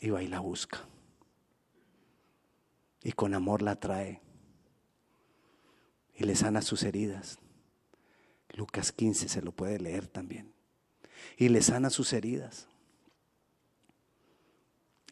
y 0.00 0.10
va 0.10 0.22
y 0.22 0.28
la 0.28 0.40
busca. 0.40 0.86
Y 3.02 3.12
con 3.12 3.34
amor 3.34 3.62
la 3.62 3.76
trae 3.76 4.20
y 6.14 6.24
le 6.24 6.36
sana 6.36 6.62
sus 6.62 6.82
heridas. 6.82 7.38
Lucas 8.50 8.92
15 8.92 9.28
se 9.28 9.42
lo 9.42 9.52
puede 9.52 9.78
leer 9.78 10.06
también. 10.06 10.54
Y 11.36 11.48
le 11.48 11.62
sana 11.62 11.90
sus 11.90 12.12
heridas. 12.12 12.68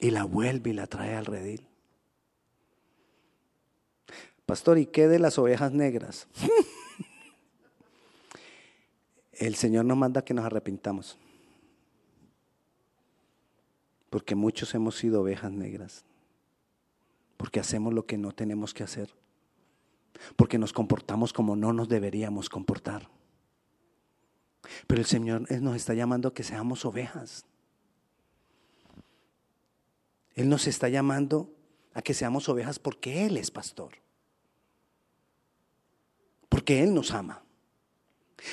Y 0.02 0.10
la 0.10 0.24
vuelve 0.24 0.70
y 0.70 0.72
la 0.72 0.88
trae 0.88 1.14
al 1.14 1.26
redil. 1.26 1.64
Pastor, 4.46 4.78
¿y 4.78 4.86
qué 4.86 5.06
de 5.06 5.20
las 5.20 5.38
ovejas 5.38 5.70
negras? 5.70 6.26
el 9.32 9.54
Señor 9.54 9.84
nos 9.84 9.96
manda 9.96 10.24
que 10.24 10.34
nos 10.34 10.44
arrepintamos. 10.44 11.16
Porque 14.10 14.34
muchos 14.34 14.74
hemos 14.74 14.96
sido 14.96 15.22
ovejas 15.22 15.52
negras. 15.52 16.04
Porque 17.36 17.60
hacemos 17.60 17.94
lo 17.94 18.04
que 18.04 18.18
no 18.18 18.32
tenemos 18.32 18.74
que 18.74 18.82
hacer. 18.82 19.14
Porque 20.34 20.58
nos 20.58 20.72
comportamos 20.72 21.32
como 21.32 21.54
no 21.54 21.72
nos 21.72 21.88
deberíamos 21.88 22.48
comportar. 22.48 23.08
Pero 24.88 25.00
el 25.00 25.06
Señor 25.06 25.48
nos 25.62 25.76
está 25.76 25.94
llamando 25.94 26.30
a 26.30 26.34
que 26.34 26.42
seamos 26.42 26.84
ovejas. 26.84 27.46
Él 30.34 30.48
nos 30.48 30.66
está 30.66 30.88
llamando 30.88 31.50
a 31.94 32.02
que 32.02 32.14
seamos 32.14 32.48
ovejas 32.48 32.78
porque 32.78 33.26
Él 33.26 33.36
es 33.36 33.50
pastor. 33.50 33.92
Porque 36.48 36.82
Él 36.82 36.94
nos 36.94 37.12
ama. 37.12 37.42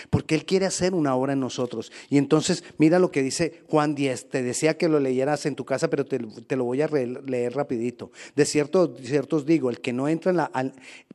Porque 0.09 0.35
Él 0.35 0.45
quiere 0.45 0.65
hacer 0.65 0.93
una 0.93 1.15
obra 1.15 1.33
en 1.33 1.39
nosotros. 1.39 1.91
Y 2.09 2.17
entonces, 2.17 2.63
mira 2.77 2.99
lo 2.99 3.11
que 3.11 3.23
dice 3.23 3.63
Juan 3.67 3.95
10. 3.95 4.29
Te 4.29 4.43
decía 4.43 4.77
que 4.77 4.87
lo 4.87 4.99
leyeras 4.99 5.45
en 5.45 5.55
tu 5.55 5.65
casa, 5.65 5.89
pero 5.89 6.05
te, 6.05 6.19
lo 6.55 6.63
voy 6.63 6.81
a 6.81 6.87
leer 6.87 7.53
rapidito. 7.55 8.11
De 8.35 8.45
cierto, 8.45 8.95
cierto 9.01 9.37
os 9.37 9.45
digo, 9.45 9.69
el 9.69 9.81
que 9.81 9.93
no 9.93 10.07
entra 10.07 10.51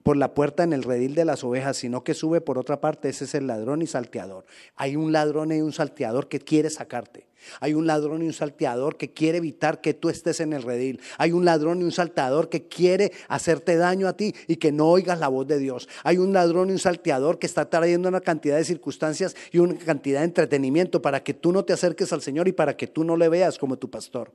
por 0.03 0.17
la 0.17 0.35
puerta 0.35 0.65
en 0.65 0.73
el 0.73 0.83
redil 0.83 1.15
de 1.15 1.25
las 1.25 1.45
ovejas, 1.45 1.77
sino 1.77 2.05
que 2.05 2.15
sube 2.15 2.41
por 2.41 2.59
otra 2.59 2.81
parte, 2.81 3.09
ese 3.09 3.25
es 3.25 3.35
el 3.35 3.47
ladrón 3.47 3.83
y 3.83 3.87
salteador. 3.87 4.45
Hay 4.77 4.97
un 4.97 5.13
ladrón 5.13 5.53
y 5.53 5.61
un 5.61 5.73
salteador 5.73 6.29
que 6.29 6.41
quiere 6.41 6.69
sacarte. 6.71 7.27
Hay 7.61 7.75
un 7.75 7.87
ladrón 7.87 8.23
y 8.23 8.27
un 8.27 8.33
salteador 8.33 8.97
que 8.97 9.13
quiere 9.13 9.39
evitar 9.39 9.81
que 9.81 9.95
tú 9.95 10.09
estés 10.09 10.41
en 10.41 10.53
el 10.53 10.63
redil. 10.63 11.01
Hay 11.19 11.33
un 11.33 11.45
ladrón 11.45 11.81
y 11.81 11.85
un 11.85 11.93
salteador 11.93 12.49
que 12.49 12.67
quiere 12.69 13.13
hacerte 13.29 13.77
daño 13.77 14.09
a 14.09 14.17
ti 14.17 14.35
y 14.49 14.57
que 14.57 14.73
no 14.73 14.89
oigas 14.89 15.19
la 15.19 15.29
voz 15.29 15.47
de 15.47 15.59
Dios. 15.59 15.89
Hay 16.03 16.19
un 16.19 16.33
ladrón 16.33 16.71
y 16.71 16.73
un 16.73 16.79
salteador 16.79 17.39
que 17.39 17.47
está 17.47 17.69
trayendo 17.69 18.09
una 18.09 18.21
cantidad 18.21 18.57
de 18.57 18.65
circunstancias 18.65 19.37
y 19.53 19.59
una 19.59 19.77
cantidad 19.77 20.21
de 20.21 20.27
entretenimiento 20.27 21.03
para 21.03 21.23
que 21.23 21.35
tú 21.35 21.53
no 21.53 21.65
te 21.65 21.73
acerques 21.73 22.13
al 22.13 22.23
Señor 22.23 22.49
y 22.49 22.53
para 22.53 22.77
que 22.77 22.87
tú 22.87 23.05
no 23.05 23.17
le 23.17 23.29
veas 23.29 23.59
como 23.59 23.77
tu 23.77 23.91
pastor. 23.91 24.33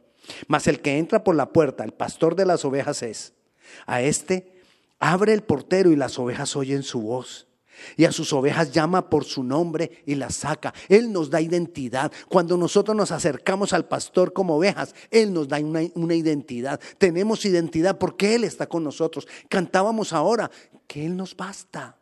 Mas 0.48 0.68
el 0.68 0.80
que 0.82 0.98
entra 0.98 1.24
por 1.24 1.36
la 1.36 1.50
puerta, 1.50 1.84
el 1.84 1.94
pastor 1.94 2.36
de 2.36 2.46
las 2.46 2.66
ovejas 2.66 3.04
es. 3.04 3.34
A 3.86 4.02
este 4.02 4.52
abre 5.00 5.34
el 5.34 5.44
portero 5.44 5.92
y 5.92 5.96
las 5.96 6.18
ovejas 6.20 6.56
oyen 6.56 6.84
su 6.84 7.02
voz 7.02 7.49
y 7.98 8.06
a 8.06 8.12
sus 8.12 8.32
ovejas 8.34 8.72
llama 8.72 9.10
por 9.10 9.26
su 9.26 9.44
nombre 9.44 10.04
y 10.06 10.16
las 10.16 10.36
saca. 10.36 10.74
Él 10.88 11.12
nos 11.12 11.30
da 11.30 11.42
identidad. 11.42 12.12
Cuando 12.28 12.58
nosotros 12.58 12.96
nos 12.96 13.12
acercamos 13.12 13.74
al 13.74 13.88
pastor 13.88 14.34
como 14.34 14.58
ovejas, 14.58 14.96
Él 15.12 15.34
nos 15.34 15.48
da 15.48 15.60
una, 15.60 16.16
identidad. 16.16 16.80
Tenemos 16.98 17.46
identidad 17.46 17.98
porque 17.98 18.36
Él 18.36 18.44
está 18.44 18.68
con 18.68 18.84
nosotros. 18.84 19.28
Cantábamos 19.48 20.14
ahora 20.14 20.50
que 20.88 21.06
Él 21.06 21.16
nos 21.16 21.36
basta. 21.36 21.98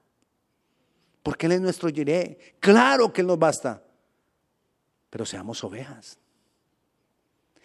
Porque 1.23 1.45
Él 1.45 1.53
es 1.53 1.61
nuestro 1.61 1.89
yeré. 1.89 2.55
Claro 2.59 3.11
que 3.11 3.21
Él 3.21 3.27
nos 3.27 3.39
basta. 3.39 3.83
Pero 5.09 5.25
seamos 5.25 5.63
ovejas. 5.63 6.17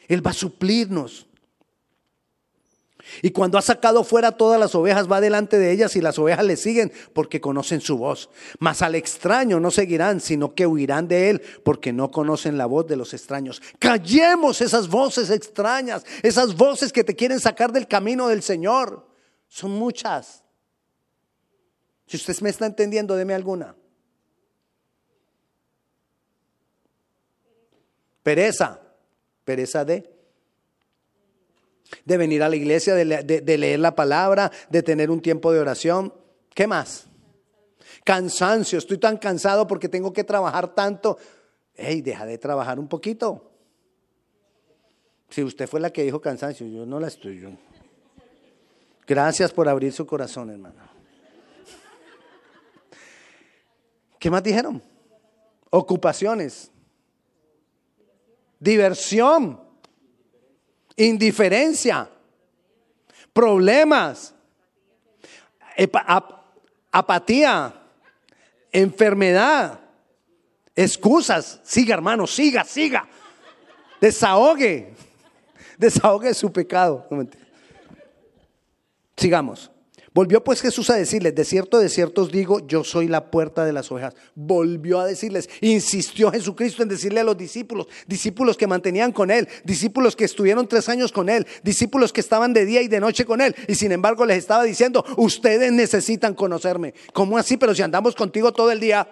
Él 0.09 0.25
va 0.25 0.31
a 0.31 0.35
suplirnos. 0.35 1.27
Y 3.21 3.31
cuando 3.31 3.59
ha 3.59 3.63
sacado 3.63 4.05
fuera 4.05 4.33
todas 4.33 4.59
las 4.59 4.75
ovejas, 4.75 5.11
va 5.11 5.21
delante 5.21 5.59
de 5.59 5.71
ellas 5.71 5.97
y 5.97 6.01
las 6.01 6.19
ovejas 6.19 6.45
le 6.45 6.57
siguen 6.57 6.93
porque 7.13 7.41
conocen 7.41 7.81
su 7.81 7.99
voz. 7.99 8.31
Mas 8.59 8.83
al 8.83 8.95
extraño 8.95 9.61
no 9.61 9.71
seguirán, 9.71 10.21
sino 10.21 10.55
que 10.55 10.67
huirán 10.67 11.09
de 11.09 11.31
él 11.31 11.43
porque 11.65 11.93
no 11.93 12.11
conocen 12.11 12.59
la 12.59 12.67
voz 12.67 12.87
de 12.87 12.97
los 12.97 13.15
extraños. 13.15 13.61
Callemos 13.79 14.61
esas 14.61 14.89
voces 14.89 15.31
extrañas, 15.31 16.05
esas 16.23 16.57
voces 16.57 16.93
que 16.93 17.05
te 17.05 17.17
quieren 17.17 17.41
sacar 17.41 17.73
del 17.73 17.89
camino 17.89 18.29
del 18.29 18.43
Señor. 18.43 19.07
Son 19.49 19.71
muchas. 19.73 20.43
Si 22.07 22.17
usted 22.17 22.41
me 22.41 22.51
está 22.51 22.67
entendiendo, 22.67 23.17
deme 23.17 23.35
alguna. 23.35 23.75
Pereza. 28.23 28.81
Pereza 29.45 29.85
de 29.85 30.12
de 32.05 32.17
venir 32.17 32.43
a 32.43 32.49
la 32.49 32.57
iglesia, 32.57 32.95
de, 32.95 33.59
leer 33.59 33.81
la 33.81 33.95
palabra, 33.95 34.51
de 34.71 34.83
tener 34.83 35.11
un 35.11 35.21
tiempo 35.21 35.53
de 35.53 35.61
oración. 35.61 36.13
¿Qué 36.55 36.67
más? 36.67 37.07
Cansancio, 38.05 38.79
estoy 38.79 38.99
tan 38.99 39.17
cansado 39.17 39.67
porque 39.67 39.89
tengo 39.89 40.13
que 40.13 40.25
trabajar 40.25 40.75
tanto. 40.75 41.19
Hey, 41.75 42.03
deja 42.03 42.27
de 42.27 42.39
trabajar 42.39 42.79
un 42.79 42.89
poquito. 42.89 43.51
Si 45.31 45.43
usted 45.43 45.67
fue 45.67 45.81
la 45.81 45.91
que 45.91 46.03
dijo 46.03 46.21
cansancio, 46.21 46.67
yo 46.67 46.85
no 46.85 47.01
la 47.01 47.09
estoy. 47.09 47.41
Yo. 47.41 47.51
Gracias 49.07 49.53
por 49.53 49.69
abrir 49.69 49.93
su 49.93 50.07
corazón, 50.07 50.51
hermano. 50.51 50.91
¿Qué 54.19 54.31
más 54.31 54.43
dijeron? 54.43 54.83
Ocupaciones. 55.71 56.71
Diversión 58.61 59.62
indiferencia, 60.97 62.09
problemas, 63.33 64.35
apatía, 66.91 67.75
enfermedad, 68.71 69.81
excusas. 70.75 71.61
Siga, 71.65 71.95
hermano, 71.95 72.27
siga, 72.27 72.65
siga. 72.65 73.09
Desahogue. 74.01 74.95
Desahogue 75.79 76.35
su 76.35 76.53
pecado. 76.53 77.07
Sigamos. 79.17 79.72
Volvió 80.15 80.45
pues 80.45 80.61
Jesús 80.61 80.91
a 80.91 80.95
decirles, 80.95 81.35
de 81.35 81.45
cierto, 81.45 81.79
de 81.79 81.89
cierto 81.89 82.23
os 82.23 82.31
digo, 82.31 82.67
yo 82.67 82.85
soy 82.85 83.09
la 83.09 83.31
puerta 83.31 83.65
de 83.65 83.73
las 83.73 83.91
ovejas. 83.91 84.15
Volvió 84.35 85.01
a 85.01 85.07
decirles, 85.07 85.49
insistió 85.63 86.31
Jesucristo 86.31 86.83
en 86.83 86.91
decirle 86.91 87.21
a 87.21 87.25
los 87.25 87.37
discípulos, 87.37 87.87
discípulos 88.07 88.59
que 88.59 88.67
mantenían 88.67 89.13
con 89.13 89.31
él, 89.31 89.49
discípulos 89.65 90.15
que 90.15 90.25
estuvieron 90.25 90.69
tres 90.69 90.91
años 90.91 91.13
con 91.13 91.31
él, 91.31 91.47
discípulos 91.63 92.13
que 92.13 92.21
estaban 92.21 92.53
de 92.53 92.67
día 92.67 92.83
y 92.83 92.89
de 92.89 93.01
noche 93.01 93.25
con 93.25 93.41
él, 93.41 93.57
y 93.69 93.75
sin 93.75 93.91
embargo 93.91 94.27
les 94.27 94.37
estaba 94.37 94.65
diciendo, 94.65 95.03
ustedes 95.17 95.73
necesitan 95.73 96.35
conocerme. 96.35 96.93
¿Cómo 97.15 97.39
así? 97.39 97.57
Pero 97.57 97.75
si 97.75 97.81
andamos 97.81 98.15
contigo 98.15 98.53
todo 98.53 98.71
el 98.71 98.81
día, 98.81 99.09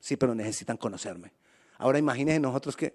sí, 0.00 0.16
pero 0.16 0.34
necesitan 0.34 0.76
conocerme. 0.76 1.32
Ahora 1.78 2.00
imagínense 2.00 2.40
nosotros 2.40 2.76
que 2.76 2.94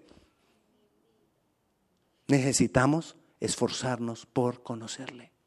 necesitamos 2.26 3.16
esforzarnos 3.40 4.26
por 4.26 4.62
conocerle. 4.62 5.37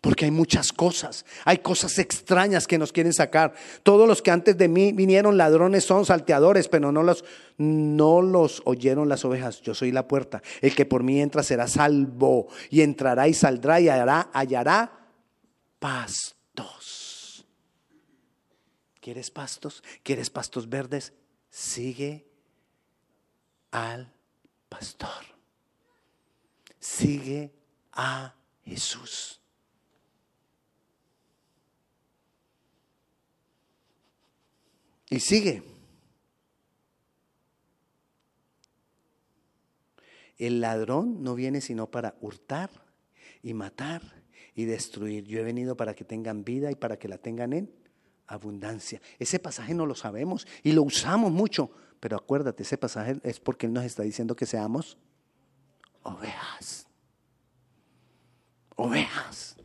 Porque 0.00 0.26
hay 0.26 0.30
muchas 0.30 0.72
cosas, 0.72 1.26
hay 1.44 1.58
cosas 1.58 1.98
extrañas 1.98 2.68
que 2.68 2.78
nos 2.78 2.92
quieren 2.92 3.12
sacar. 3.12 3.54
Todos 3.82 4.06
los 4.06 4.22
que 4.22 4.30
antes 4.30 4.56
de 4.56 4.68
mí 4.68 4.92
vinieron 4.92 5.36
ladrones 5.36 5.84
son 5.84 6.06
salteadores, 6.06 6.68
pero 6.68 6.92
no 6.92 7.02
los, 7.02 7.24
no 7.56 8.22
los 8.22 8.62
oyeron 8.64 9.08
las 9.08 9.24
ovejas. 9.24 9.60
Yo 9.60 9.74
soy 9.74 9.90
la 9.90 10.06
puerta. 10.06 10.40
El 10.60 10.74
que 10.76 10.86
por 10.86 11.02
mí 11.02 11.20
entra 11.20 11.42
será 11.42 11.66
salvo 11.66 12.46
y 12.70 12.82
entrará 12.82 13.26
y 13.26 13.34
saldrá 13.34 13.80
y 13.80 13.88
hallará, 13.88 14.30
hallará 14.32 14.92
pastos. 15.80 17.46
¿Quieres 19.00 19.30
pastos? 19.30 19.82
¿Quieres 20.02 20.30
pastos 20.30 20.68
verdes? 20.68 21.12
Sigue 21.50 22.26
al 23.70 24.12
pastor. 24.68 25.08
Sigue 26.78 27.52
a 27.92 28.34
Jesús. 28.64 29.40
Y 35.10 35.20
sigue. 35.20 35.62
El 40.36 40.60
ladrón 40.60 41.22
no 41.22 41.34
viene 41.34 41.60
sino 41.60 41.90
para 41.90 42.16
hurtar 42.20 42.70
y 43.42 43.54
matar 43.54 44.02
y 44.54 44.64
destruir. 44.64 45.24
Yo 45.24 45.40
he 45.40 45.44
venido 45.44 45.76
para 45.76 45.94
que 45.94 46.04
tengan 46.04 46.44
vida 46.44 46.70
y 46.70 46.74
para 46.74 46.98
que 46.98 47.08
la 47.08 47.18
tengan 47.18 47.52
en 47.52 47.72
abundancia. 48.26 49.00
Ese 49.18 49.38
pasaje 49.38 49.74
no 49.74 49.86
lo 49.86 49.94
sabemos 49.94 50.46
y 50.62 50.72
lo 50.72 50.82
usamos 50.82 51.32
mucho, 51.32 51.70
pero 51.98 52.16
acuérdate, 52.16 52.62
ese 52.62 52.78
pasaje 52.78 53.18
es 53.24 53.40
porque 53.40 53.66
Él 53.66 53.72
nos 53.72 53.84
está 53.84 54.02
diciendo 54.02 54.36
que 54.36 54.46
seamos 54.46 54.98
ovejas. 56.02 56.86
Ovejas. 58.76 59.56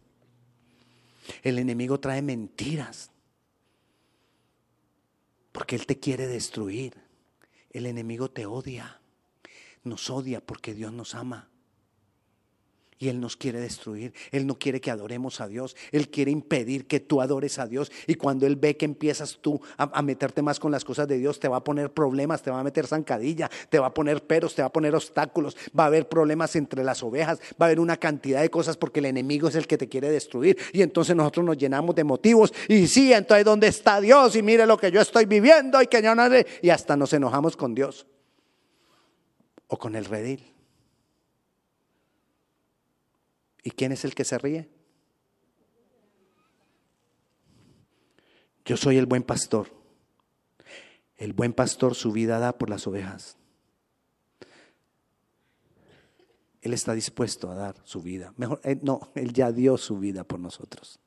El 1.44 1.60
enemigo 1.60 2.00
trae 2.00 2.22
mentiras, 2.22 3.12
porque 5.54 5.78
Él 5.78 5.86
te 5.86 6.00
quiere 6.00 6.28
destruir. 6.28 6.96
El 7.70 7.86
enemigo 7.86 8.30
te 8.30 8.46
odia. 8.46 9.00
Nos 9.84 10.10
odia 10.10 10.46
porque 10.46 10.74
Dios 10.74 10.92
nos 10.92 11.16
ama. 11.16 11.50
Y 13.04 13.10
Él 13.10 13.20
nos 13.20 13.36
quiere 13.36 13.60
destruir. 13.60 14.14
Él 14.32 14.48
no 14.48 14.58
quiere 14.58 14.80
que 14.80 14.90
adoremos 14.90 15.42
a 15.42 15.50
Dios. 15.50 15.76
Él 15.92 16.08
quiere 16.08 16.32
impedir 16.32 16.88
que 16.88 17.02
tú 17.02 17.20
adores 17.20 17.60
a 17.60 17.68
Dios. 17.68 17.92
Y 18.08 18.16
cuando 18.16 18.48
Él 18.48 18.56
ve 18.56 18.78
que 18.78 18.86
empiezas 18.86 19.40
tú 19.42 19.60
a, 19.76 20.02
meterte 20.02 20.42
más 20.42 20.58
con 20.58 20.72
las 20.72 20.86
cosas 20.86 21.06
de 21.10 21.18
Dios, 21.18 21.38
te 21.38 21.50
va 21.50 21.58
a 21.58 21.64
poner 21.66 21.92
problemas, 21.92 22.42
te 22.42 22.50
va 22.50 22.62
a 22.62 22.64
meter 22.64 22.88
zancadilla, 22.88 23.52
te 23.68 23.78
va 23.78 23.88
a 23.88 23.94
poner 23.94 24.24
peros, 24.24 24.56
te 24.56 24.62
va 24.62 24.70
a 24.70 24.72
poner 24.72 24.96
obstáculos. 24.96 25.58
Va 25.78 25.84
a 25.84 25.88
haber 25.88 26.08
problemas 26.08 26.56
entre 26.56 26.82
las 26.82 27.04
ovejas. 27.04 27.40
Va 27.62 27.66
a 27.66 27.68
haber 27.68 27.82
una 27.82 27.98
cantidad 27.98 28.40
de 28.40 28.50
cosas 28.50 28.78
porque 28.78 29.02
el 29.02 29.08
enemigo 29.08 29.50
es 29.50 29.56
el 29.56 29.68
que 29.68 29.78
te 29.78 29.90
quiere 29.90 30.10
destruir. 30.10 30.58
Y 30.72 30.82
entonces 30.82 31.14
nosotros 31.14 31.46
nos 31.46 31.58
llenamos 31.58 31.96
de 31.96 32.06
motivos. 32.06 32.54
Y 32.70 32.88
sí, 32.88 33.12
entonces 33.12 33.44
¿dónde 33.44 33.68
está 33.68 34.00
Dios? 34.00 34.34
Y 34.38 34.42
mire 34.42 34.66
lo 34.66 34.78
que 34.78 34.90
yo 34.90 35.02
estoy 35.02 35.26
viviendo. 35.26 35.82
Y 35.82 35.88
que 35.88 36.02
yo 36.02 36.16
no... 36.16 36.24
Y 36.62 36.70
hasta 36.70 36.96
nos 36.96 37.12
enojamos 37.12 37.58
con 37.58 37.76
Dios. 37.76 38.08
O 39.68 39.78
con 39.78 39.98
el 39.98 40.06
redil. 40.06 40.53
¿Y 43.64 43.72
quién 43.72 43.94
es 43.94 44.04
el 44.04 44.14
que 44.14 44.26
se 44.26 44.38
ríe? 44.38 44.70
Yo 48.66 48.78
soy 48.78 48.98
el 48.98 49.06
buen 49.06 49.24
pastor. 49.24 49.68
El 51.16 51.34
buen 51.34 51.54
pastor 51.54 51.96
su 51.96 52.12
vida 52.12 52.40
da 52.40 52.58
por 52.58 52.70
las 52.70 52.86
ovejas. 52.88 53.38
Él 56.62 56.74
está 56.74 56.94
dispuesto 56.94 57.50
a 57.50 57.56
dar 57.56 57.76
su 57.84 58.02
vida. 58.02 58.34
Mejor, 58.38 58.60
eh, 58.64 58.78
no, 58.82 59.12
Él 59.16 59.34
ya 59.34 59.52
dio 59.52 59.78
su 59.78 60.00
vida 60.00 60.24
por 60.24 60.40
nosotros. 60.40 61.00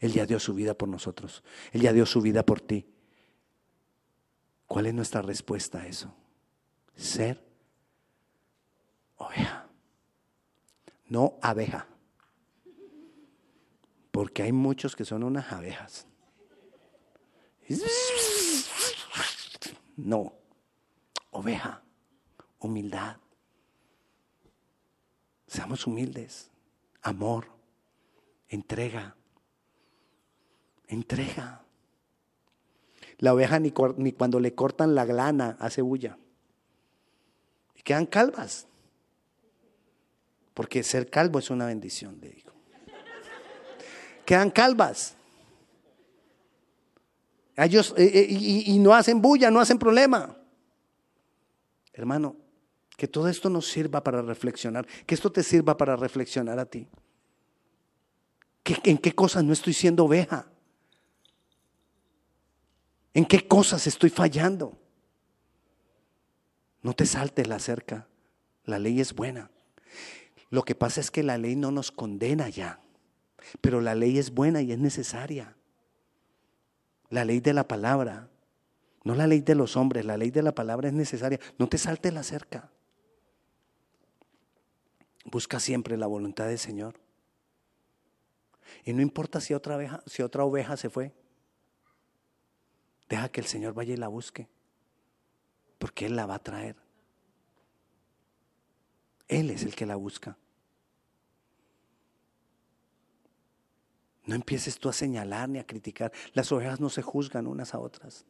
Él 0.00 0.12
ya 0.12 0.26
dio 0.26 0.38
su 0.38 0.54
vida 0.54 0.74
por 0.74 0.88
nosotros. 0.88 1.42
Él 1.72 1.82
ya 1.82 1.92
dio 1.92 2.06
su 2.06 2.20
vida 2.20 2.44
por 2.44 2.60
ti. 2.60 2.86
¿Cuál 4.66 4.86
es 4.86 4.94
nuestra 4.94 5.22
respuesta 5.22 5.80
a 5.80 5.86
eso? 5.88 6.14
Ser 6.94 7.42
oveja 9.16 9.67
no 11.08 11.38
abeja. 11.42 11.86
Porque 14.10 14.42
hay 14.42 14.52
muchos 14.52 14.96
que 14.96 15.04
son 15.04 15.22
unas 15.22 15.52
abejas. 15.52 16.06
No, 19.96 20.32
oveja, 21.30 21.82
humildad. 22.58 23.16
Seamos 25.46 25.86
humildes, 25.86 26.50
amor, 27.02 27.48
entrega, 28.48 29.16
entrega. 30.86 31.64
La 33.18 33.34
oveja 33.34 33.58
ni, 33.58 33.72
ni 33.96 34.12
cuando 34.12 34.38
le 34.38 34.54
cortan 34.54 34.94
la 34.94 35.04
glana 35.04 35.56
hace 35.58 35.82
bulla. 35.82 36.16
Y 37.74 37.82
quedan 37.82 38.06
calvas. 38.06 38.67
Porque 40.58 40.82
ser 40.82 41.08
calvo 41.08 41.38
es 41.38 41.50
una 41.50 41.66
bendición, 41.66 42.18
le 42.20 42.30
digo. 42.30 42.50
Quedan 44.26 44.50
calvas. 44.50 45.14
Eh, 47.54 47.68
eh, 47.96 48.26
y, 48.28 48.72
y 48.72 48.78
no 48.80 48.92
hacen 48.92 49.22
bulla, 49.22 49.52
no 49.52 49.60
hacen 49.60 49.78
problema. 49.78 50.36
Hermano, 51.92 52.34
que 52.96 53.06
todo 53.06 53.28
esto 53.28 53.48
nos 53.48 53.68
sirva 53.68 54.02
para 54.02 54.20
reflexionar, 54.20 54.84
que 55.06 55.14
esto 55.14 55.30
te 55.30 55.44
sirva 55.44 55.76
para 55.76 55.94
reflexionar 55.94 56.58
a 56.58 56.66
ti. 56.66 56.88
¿En 58.64 58.98
qué 58.98 59.14
cosas 59.14 59.44
no 59.44 59.52
estoy 59.52 59.74
siendo 59.74 60.06
oveja? 60.06 60.50
¿En 63.14 63.24
qué 63.24 63.46
cosas 63.46 63.86
estoy 63.86 64.10
fallando? 64.10 64.76
No 66.82 66.94
te 66.94 67.06
saltes 67.06 67.46
la 67.46 67.60
cerca, 67.60 68.08
la 68.64 68.80
ley 68.80 69.00
es 69.00 69.14
buena. 69.14 69.52
Lo 70.50 70.62
que 70.64 70.74
pasa 70.74 71.00
es 71.00 71.10
que 71.10 71.22
la 71.22 71.38
ley 71.38 71.56
no 71.56 71.70
nos 71.70 71.92
condena 71.92 72.48
ya, 72.48 72.80
pero 73.60 73.80
la 73.80 73.94
ley 73.94 74.18
es 74.18 74.32
buena 74.32 74.62
y 74.62 74.72
es 74.72 74.78
necesaria. 74.78 75.56
La 77.10 77.24
ley 77.24 77.40
de 77.40 77.52
la 77.52 77.68
palabra, 77.68 78.28
no 79.04 79.14
la 79.14 79.26
ley 79.26 79.40
de 79.40 79.54
los 79.54 79.76
hombres, 79.76 80.04
la 80.04 80.16
ley 80.16 80.30
de 80.30 80.42
la 80.42 80.54
palabra 80.54 80.88
es 80.88 80.94
necesaria. 80.94 81.38
No 81.58 81.68
te 81.68 81.78
saltes 81.78 82.12
la 82.12 82.22
cerca. 82.22 82.70
Busca 85.24 85.60
siempre 85.60 85.96
la 85.96 86.06
voluntad 86.06 86.46
del 86.46 86.58
Señor. 86.58 86.98
Y 88.84 88.92
no 88.92 89.02
importa 89.02 89.40
si 89.40 89.54
otra, 89.54 89.76
oveja, 89.76 90.02
si 90.06 90.22
otra 90.22 90.44
oveja 90.44 90.76
se 90.76 90.90
fue. 90.90 91.12
Deja 93.08 93.28
que 93.30 93.40
el 93.40 93.46
Señor 93.46 93.74
vaya 93.74 93.94
y 93.94 93.96
la 93.96 94.08
busque. 94.08 94.48
Porque 95.78 96.06
Él 96.06 96.16
la 96.16 96.26
va 96.26 96.36
a 96.36 96.42
traer. 96.42 96.76
Él 99.28 99.50
es 99.50 99.62
el 99.62 99.74
que 99.74 99.86
la 99.86 99.96
busca. 99.96 100.36
No 104.24 104.34
empieces 104.34 104.78
tú 104.78 104.88
a 104.88 104.92
señalar 104.92 105.48
ni 105.48 105.58
a 105.58 105.66
criticar. 105.66 106.12
Las 106.34 106.50
ovejas 106.52 106.80
no 106.80 106.90
se 106.90 107.02
juzgan 107.02 107.46
unas 107.46 107.74
a 107.74 107.78
otras. 107.78 108.26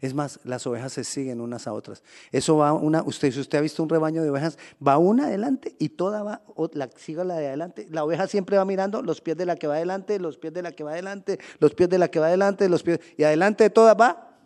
Es 0.00 0.14
más, 0.14 0.40
las 0.44 0.66
ovejas 0.66 0.92
se 0.92 1.04
siguen 1.04 1.40
unas 1.40 1.66
a 1.66 1.72
otras. 1.72 2.02
Eso 2.32 2.56
va 2.56 2.72
una, 2.72 3.02
usted, 3.04 3.30
si 3.30 3.40
usted 3.40 3.58
ha 3.58 3.60
visto 3.60 3.82
un 3.82 3.88
rebaño 3.88 4.22
de 4.22 4.30
ovejas, 4.30 4.58
va 4.84 4.98
una 4.98 5.26
adelante 5.26 5.76
y 5.78 5.90
toda 5.90 6.22
va, 6.22 6.42
la, 6.72 6.90
la 7.24 7.36
de 7.36 7.46
adelante. 7.46 7.86
La 7.90 8.04
oveja 8.04 8.26
siempre 8.26 8.56
va 8.56 8.64
mirando 8.64 9.00
los 9.02 9.20
pies 9.20 9.36
de 9.36 9.46
la 9.46 9.56
que 9.56 9.66
va 9.66 9.76
adelante, 9.76 10.18
los 10.18 10.36
pies 10.36 10.52
de 10.52 10.62
la 10.62 10.72
que 10.72 10.84
va 10.84 10.92
adelante, 10.92 11.38
los 11.58 11.74
pies 11.74 11.88
de 11.88 11.98
la 11.98 12.08
que 12.08 12.18
va 12.18 12.26
adelante, 12.26 12.68
los 12.68 12.82
pies, 12.82 13.00
y 13.16 13.22
adelante 13.22 13.64
de 13.64 13.70
todas 13.70 13.96
va 13.98 14.36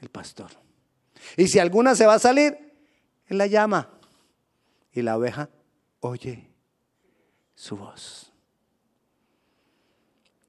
el 0.00 0.08
pastor. 0.08 0.61
Y 1.36 1.48
si 1.48 1.58
alguna 1.58 1.94
se 1.94 2.06
va 2.06 2.14
a 2.14 2.18
salir, 2.18 2.56
él 3.26 3.38
la 3.38 3.46
llama. 3.46 3.90
Y 4.92 5.02
la 5.02 5.16
oveja 5.16 5.48
oye 6.00 6.50
su 7.54 7.76
voz. 7.76 8.32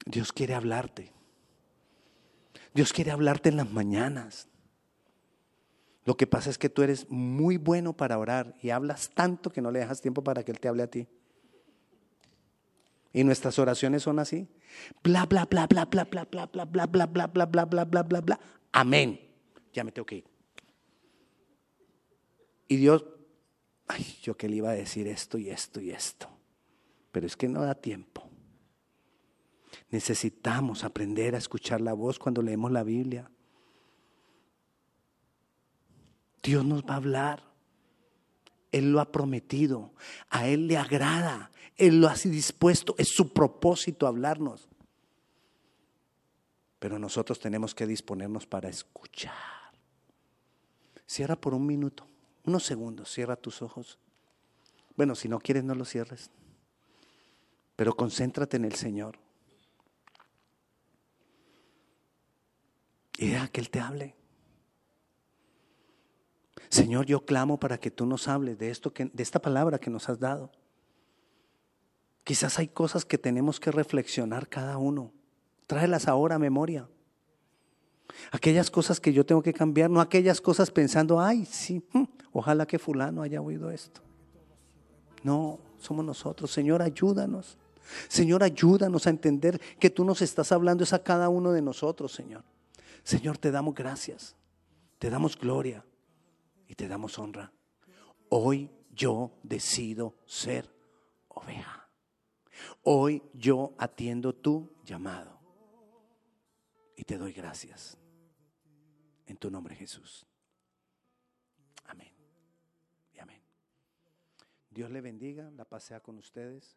Dios 0.04 0.32
quiere 0.32 0.54
hablarte. 0.54 1.12
Dios 2.74 2.92
quiere 2.92 3.10
hablarte 3.10 3.48
en 3.48 3.56
las 3.56 3.70
mañanas. 3.70 4.48
Lo 6.04 6.16
que 6.16 6.26
pasa 6.26 6.50
es 6.50 6.58
que 6.58 6.68
tú 6.68 6.82
eres 6.82 7.08
muy 7.08 7.56
bueno 7.56 7.94
para 7.94 8.18
orar 8.18 8.54
y 8.60 8.70
hablas 8.70 9.10
tanto 9.14 9.50
que 9.50 9.62
no 9.62 9.70
le 9.70 9.78
dejas 9.78 10.02
tiempo 10.02 10.22
para 10.22 10.42
que 10.42 10.52
Él 10.52 10.60
te 10.60 10.68
hable 10.68 10.82
a 10.82 10.90
ti. 10.90 11.08
Y 13.12 13.24
nuestras 13.24 13.58
oraciones 13.58 14.02
son 14.02 14.18
así. 14.18 14.48
Bla, 15.02 15.24
bla, 15.24 15.46
bla, 15.46 15.66
bla, 15.66 15.84
bla, 15.86 16.04
bla, 16.04 16.24
bla, 16.24 16.46
bla, 16.46 16.66
bla, 16.66 16.86
bla, 16.86 17.06
bla, 17.06 17.26
bla, 17.26 17.46
bla, 17.46 17.64
bla, 17.64 17.84
bla, 17.84 18.02
bla, 18.02 18.20
bla. 18.20 18.40
Amén. 18.72 19.20
Ya 19.72 19.84
me 19.84 19.92
tengo 19.92 20.04
que 20.04 20.16
ir. 20.16 20.33
Y 22.68 22.76
Dios, 22.76 23.04
ay, 23.86 24.18
yo 24.22 24.36
que 24.36 24.48
le 24.48 24.56
iba 24.56 24.70
a 24.70 24.74
decir 24.74 25.06
esto 25.06 25.38
y 25.38 25.50
esto 25.50 25.80
y 25.80 25.90
esto. 25.90 26.28
Pero 27.12 27.26
es 27.26 27.36
que 27.36 27.48
no 27.48 27.62
da 27.62 27.74
tiempo. 27.74 28.28
Necesitamos 29.90 30.84
aprender 30.84 31.34
a 31.34 31.38
escuchar 31.38 31.80
la 31.80 31.92
voz 31.92 32.18
cuando 32.18 32.42
leemos 32.42 32.72
la 32.72 32.82
Biblia. 32.82 33.30
Dios 36.42 36.64
nos 36.64 36.82
va 36.82 36.94
a 36.94 36.96
hablar. 36.96 37.42
Él 38.72 38.90
lo 38.92 39.00
ha 39.00 39.12
prometido. 39.12 39.94
A 40.30 40.48
Él 40.48 40.66
le 40.66 40.76
agrada. 40.76 41.50
Él 41.76 42.00
lo 42.00 42.08
ha 42.08 42.14
dispuesto. 42.14 42.94
Es 42.98 43.08
su 43.08 43.32
propósito 43.32 44.06
hablarnos. 44.06 44.68
Pero 46.78 46.98
nosotros 46.98 47.38
tenemos 47.38 47.74
que 47.74 47.86
disponernos 47.86 48.46
para 48.46 48.68
escuchar. 48.68 49.32
Cierra 51.06 51.36
por 51.36 51.54
un 51.54 51.66
minuto, 51.66 52.06
unos 52.44 52.64
segundos, 52.64 53.10
cierra 53.10 53.36
tus 53.36 53.62
ojos. 53.62 53.98
Bueno, 54.96 55.14
si 55.14 55.28
no 55.28 55.40
quieres, 55.40 55.64
no 55.64 55.74
los 55.74 55.88
cierres. 55.88 56.30
Pero 57.76 57.96
concéntrate 57.96 58.56
en 58.56 58.64
el 58.64 58.74
Señor. 58.74 59.18
Y 63.16 63.28
deja 63.28 63.48
que 63.48 63.60
Él 63.60 63.70
te 63.70 63.80
hable. 63.80 64.14
Señor, 66.68 67.06
yo 67.06 67.24
clamo 67.24 67.58
para 67.58 67.78
que 67.78 67.90
tú 67.90 68.06
nos 68.06 68.28
hables 68.28 68.58
de 68.58 68.70
esto 68.70 68.92
que, 68.92 69.06
de 69.06 69.22
esta 69.22 69.40
palabra 69.40 69.78
que 69.78 69.90
nos 69.90 70.08
has 70.08 70.18
dado. 70.18 70.50
Quizás 72.24 72.58
hay 72.58 72.68
cosas 72.68 73.04
que 73.04 73.18
tenemos 73.18 73.60
que 73.60 73.70
reflexionar 73.70 74.48
cada 74.48 74.78
uno. 74.78 75.12
Tráelas 75.66 76.08
ahora 76.08 76.36
a 76.36 76.38
memoria. 76.38 76.88
Aquellas 78.30 78.70
cosas 78.70 79.00
que 79.00 79.12
yo 79.12 79.24
tengo 79.24 79.42
que 79.42 79.52
cambiar, 79.52 79.90
no 79.90 80.00
aquellas 80.00 80.40
cosas 80.40 80.70
pensando, 80.70 81.20
ay, 81.20 81.44
sí, 81.46 81.82
hmm, 81.92 82.04
ojalá 82.32 82.66
que 82.66 82.78
fulano 82.78 83.22
haya 83.22 83.40
oído 83.40 83.70
esto. 83.70 84.00
No, 85.22 85.58
somos 85.78 86.04
nosotros. 86.04 86.50
Señor, 86.50 86.82
ayúdanos. 86.82 87.58
Señor, 88.08 88.42
ayúdanos 88.42 89.06
a 89.06 89.10
entender 89.10 89.60
que 89.78 89.90
tú 89.90 90.04
nos 90.04 90.22
estás 90.22 90.52
hablando 90.52 90.84
es 90.84 90.92
a 90.92 91.02
cada 91.02 91.28
uno 91.28 91.52
de 91.52 91.62
nosotros, 91.62 92.12
Señor. 92.12 92.44
Señor, 93.02 93.38
te 93.38 93.50
damos 93.50 93.74
gracias, 93.74 94.36
te 94.98 95.10
damos 95.10 95.38
gloria 95.38 95.84
y 96.66 96.74
te 96.74 96.88
damos 96.88 97.18
honra. 97.18 97.52
Hoy 98.30 98.70
yo 98.94 99.32
decido 99.42 100.14
ser 100.24 100.74
oveja. 101.28 101.88
Hoy 102.82 103.22
yo 103.34 103.74
atiendo 103.78 104.34
tu 104.34 104.70
llamado 104.84 105.43
y 106.96 107.04
te 107.04 107.18
doy 107.18 107.32
gracias. 107.32 107.98
En 109.26 109.36
tu 109.36 109.50
nombre 109.50 109.74
Jesús. 109.74 110.26
Amén. 111.84 112.12
Y 113.12 113.18
amén. 113.18 113.42
Dios 114.70 114.90
le 114.90 115.00
bendiga, 115.00 115.50
la 115.50 115.64
pasea 115.64 116.00
con 116.00 116.18
ustedes. 116.18 116.76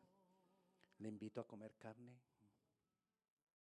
Le 1.00 1.10
invito 1.10 1.42
a 1.42 1.48
comer 1.48 1.76
carne. 1.78 2.18